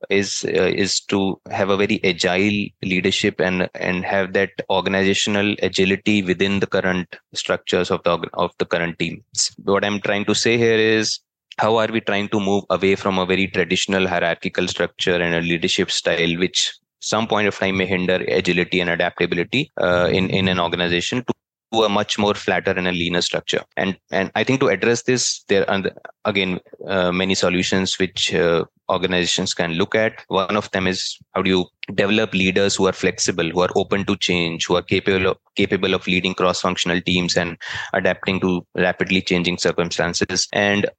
is 0.10 0.45
uh, 0.47 0.71
is 0.83 0.99
to 1.01 1.39
have 1.49 1.69
a 1.69 1.77
very 1.77 1.99
agile 2.03 2.60
leadership 2.83 3.39
and 3.39 3.69
and 3.75 4.05
have 4.05 4.33
that 4.33 4.51
organizational 4.69 5.55
agility 5.62 6.21
within 6.21 6.60
the 6.60 6.67
current 6.67 7.15
structures 7.33 7.91
of 7.91 8.03
the 8.03 8.17
of 8.33 8.51
the 8.60 8.65
current 8.65 8.97
teams. 8.99 9.51
What 9.63 9.83
i'm 9.83 9.99
trying 10.01 10.25
to 10.25 10.36
say 10.36 10.57
here 10.57 10.77
is 10.77 11.19
how 11.57 11.77
are 11.77 11.88
we 11.88 12.01
trying 12.01 12.29
to 12.29 12.39
move 12.39 12.63
away 12.69 12.95
from 12.95 13.17
a 13.17 13.25
very 13.25 13.47
traditional 13.47 14.07
hierarchical 14.07 14.67
structure 14.67 15.15
and 15.15 15.33
a 15.33 15.41
leadership 15.41 15.89
style 15.89 16.38
which 16.38 16.73
some 16.99 17.27
point 17.27 17.47
of 17.47 17.57
time 17.57 17.77
may 17.77 17.86
hinder 17.86 18.23
agility 18.27 18.79
and 18.79 18.89
adaptability 18.89 19.71
uh, 19.81 20.10
in 20.12 20.29
in 20.29 20.47
an 20.47 20.60
organization 20.60 21.23
to 21.23 21.33
to 21.73 21.84
a 21.84 21.89
much 21.89 22.17
more 22.17 22.34
flatter 22.34 22.71
and 22.71 22.88
a 22.88 22.91
leaner 22.91 23.21
structure. 23.21 23.63
And 23.75 23.97
and 24.12 24.32
I 24.36 24.43
think 24.43 24.60
to 24.62 24.69
address 24.69 25.03
this, 25.03 25.43
there 25.47 25.69
are 25.69 25.84
again 26.25 26.60
uh, 26.88 27.12
many 27.12 27.36
solutions 27.36 27.99
which 27.99 28.34
uh, 28.34 28.65
organizations 28.89 29.53
can 29.53 29.73
look 29.73 29.95
at. 29.95 30.23
One 30.27 30.56
of 30.56 30.71
them 30.71 30.88
is 30.88 31.17
how 31.34 31.41
do 31.41 31.49
you 31.49 31.65
develop 31.93 32.34
leaders 32.34 32.75
who 32.75 32.88
are 32.88 32.93
flexible, 32.93 33.49
who 33.49 33.62
are 33.62 33.69
open 33.75 34.06
to 34.06 34.15
change, 34.15 34.65
who 34.65 34.75
are 34.75 34.82
capable 34.82 35.27
of, 35.27 35.38
capable 35.56 35.93
of 35.93 36.08
leading 36.08 36.34
cross-functional 36.34 37.01
teams 37.01 37.36
and 37.36 37.58
adapting 37.93 38.39
to 38.41 38.65
rapidly 38.75 39.21
changing 39.21 39.58
circumstances. 39.58 40.47
And 40.53 40.89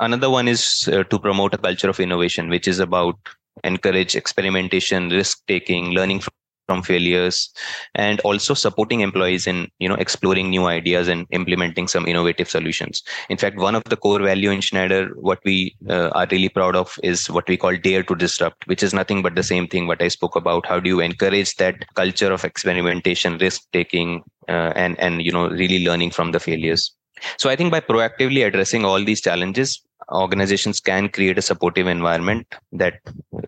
another 0.00 0.30
one 0.30 0.48
is 0.48 0.88
uh, 0.92 1.04
to 1.04 1.18
promote 1.18 1.54
a 1.54 1.58
culture 1.58 1.88
of 1.88 1.98
innovation, 2.00 2.48
which 2.48 2.68
is 2.68 2.78
about 2.78 3.16
encourage 3.62 4.14
experimentation, 4.14 5.08
risk 5.10 5.42
taking, 5.46 5.90
learning 5.90 6.20
from 6.20 6.32
from 6.66 6.82
failures 6.82 7.50
and 7.94 8.20
also 8.20 8.54
supporting 8.54 9.00
employees 9.00 9.46
in 9.46 9.68
you 9.78 9.88
know 9.88 9.94
exploring 9.96 10.50
new 10.50 10.66
ideas 10.66 11.08
and 11.08 11.26
implementing 11.30 11.88
some 11.88 12.06
innovative 12.06 12.48
solutions. 12.48 13.02
In 13.28 13.36
fact 13.36 13.56
one 13.56 13.74
of 13.74 13.84
the 13.84 13.96
core 13.96 14.20
value 14.20 14.50
in 14.50 14.60
schneider 14.60 15.08
what 15.16 15.40
we 15.44 15.76
uh, 15.88 16.08
are 16.10 16.26
really 16.30 16.48
proud 16.48 16.76
of 16.76 16.98
is 17.02 17.30
what 17.30 17.48
we 17.48 17.56
call 17.56 17.76
dare 17.76 18.02
to 18.02 18.14
disrupt 18.14 18.66
which 18.66 18.82
is 18.82 18.94
nothing 18.94 19.22
but 19.22 19.34
the 19.34 19.42
same 19.42 19.66
thing 19.66 19.86
what 19.86 20.02
i 20.02 20.08
spoke 20.08 20.36
about. 20.36 20.66
How 20.66 20.80
do 20.80 20.88
you 20.88 21.00
encourage 21.00 21.56
that 21.56 21.84
culture 21.94 22.32
of 22.32 22.44
experimentation 22.44 23.38
risk 23.38 23.62
taking 23.72 24.22
uh, 24.48 24.72
and 24.74 24.98
and 24.98 25.22
you 25.22 25.32
know 25.32 25.48
really 25.48 25.84
learning 25.84 26.10
from 26.10 26.32
the 26.32 26.40
failures? 26.40 26.92
So 27.38 27.48
i 27.48 27.56
think 27.56 27.70
by 27.70 27.80
proactively 27.80 28.46
addressing 28.46 28.84
all 28.84 29.04
these 29.04 29.20
challenges 29.20 29.80
organizations 30.12 30.80
can 30.80 31.08
create 31.08 31.38
a 31.38 31.42
supportive 31.42 31.86
environment 31.86 32.46
that 32.72 33.00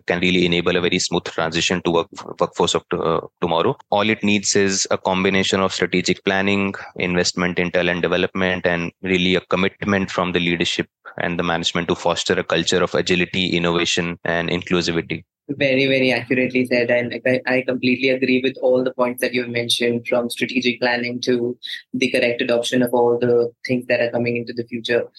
can 0.05 0.19
really 0.19 0.45
enable 0.45 0.75
a 0.75 0.81
very 0.81 0.99
smooth 0.99 1.23
transition 1.25 1.81
to 1.83 1.91
work 1.91 2.07
workforce 2.39 2.75
of 2.75 2.83
uh, 2.91 3.21
tomorrow. 3.41 3.77
All 3.89 4.09
it 4.09 4.23
needs 4.23 4.55
is 4.55 4.87
a 4.91 4.97
combination 4.97 5.61
of 5.61 5.73
strategic 5.73 6.23
planning 6.23 6.73
investment 6.95 7.59
in 7.59 7.71
talent 7.71 8.01
development 8.01 8.65
and 8.65 8.91
really 9.01 9.35
a 9.35 9.41
commitment 9.41 10.11
from 10.11 10.31
the 10.31 10.39
leadership 10.39 10.87
and 11.17 11.39
the 11.39 11.43
management 11.43 11.87
to 11.87 11.95
foster 11.95 12.33
a 12.33 12.43
culture 12.43 12.83
of 12.83 12.93
agility 12.93 13.47
innovation 13.47 14.19
and 14.23 14.49
inclusivity. 14.49 15.23
Very 15.49 15.87
very 15.87 16.11
accurately 16.11 16.65
said 16.65 16.91
and 16.91 17.21
I, 17.25 17.41
I 17.47 17.61
completely 17.61 18.09
agree 18.09 18.41
with 18.43 18.57
all 18.61 18.83
the 18.83 18.93
points 18.93 19.21
that 19.21 19.33
you've 19.33 19.47
mentioned 19.47 20.05
from 20.05 20.29
strategic 20.29 20.81
planning 20.81 21.21
to 21.21 21.57
the 21.93 22.11
correct 22.11 22.41
adoption 22.41 22.81
of 22.81 22.93
all 22.93 23.17
the 23.17 23.49
things 23.65 23.85
that 23.87 24.01
are 24.01 24.11
coming 24.11 24.35
into 24.35 24.51
the 24.51 24.65
future 24.65 25.09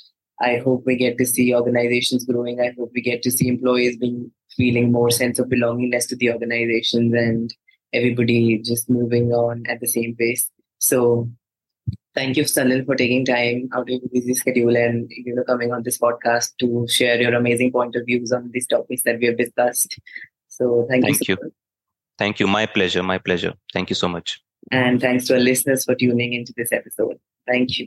I 0.40 0.58
hope 0.58 0.84
we 0.86 0.96
get 0.96 1.18
to 1.18 1.26
see 1.26 1.54
organizations 1.54 2.24
growing. 2.24 2.60
I 2.60 2.72
hope 2.78 2.92
we 2.94 3.02
get 3.02 3.22
to 3.22 3.30
see 3.30 3.48
employees 3.48 3.96
being 3.96 4.30
feeling 4.56 4.92
more 4.92 5.10
sense 5.10 5.38
of 5.38 5.48
belongingness 5.48 6.08
to 6.08 6.16
the 6.16 6.32
organizations 6.32 7.14
and 7.14 7.54
everybody 7.92 8.58
just 8.58 8.88
moving 8.88 9.32
on 9.32 9.64
at 9.68 9.80
the 9.80 9.86
same 9.86 10.14
pace. 10.16 10.50
So 10.78 11.30
thank 12.14 12.36
you, 12.36 12.44
Salil, 12.44 12.84
for 12.84 12.94
taking 12.94 13.24
time 13.24 13.68
out 13.74 13.82
of 13.82 13.88
your 13.88 14.00
busy 14.12 14.34
schedule 14.34 14.76
and 14.76 15.10
you 15.10 15.34
know 15.34 15.44
coming 15.44 15.72
on 15.72 15.82
this 15.82 15.98
podcast 15.98 16.56
to 16.60 16.86
share 16.88 17.20
your 17.20 17.34
amazing 17.34 17.72
point 17.72 17.96
of 17.96 18.04
views 18.06 18.32
on 18.32 18.50
these 18.52 18.66
topics 18.66 19.02
that 19.04 19.18
we 19.18 19.26
have 19.26 19.38
discussed. 19.38 19.98
So 20.48 20.86
thank, 20.88 21.04
thank 21.04 21.28
you. 21.28 21.36
you. 21.40 21.52
Thank 22.18 22.40
you. 22.40 22.46
My 22.46 22.66
pleasure. 22.66 23.02
My 23.02 23.18
pleasure. 23.18 23.54
Thank 23.72 23.90
you 23.90 23.94
so 23.94 24.08
much. 24.08 24.40
And 24.72 25.00
thanks 25.00 25.26
to 25.26 25.34
our 25.34 25.40
listeners 25.40 25.84
for 25.84 25.94
tuning 25.94 26.32
into 26.32 26.52
this 26.56 26.72
episode. 26.72 27.18
Thank 27.46 27.78
you. 27.78 27.86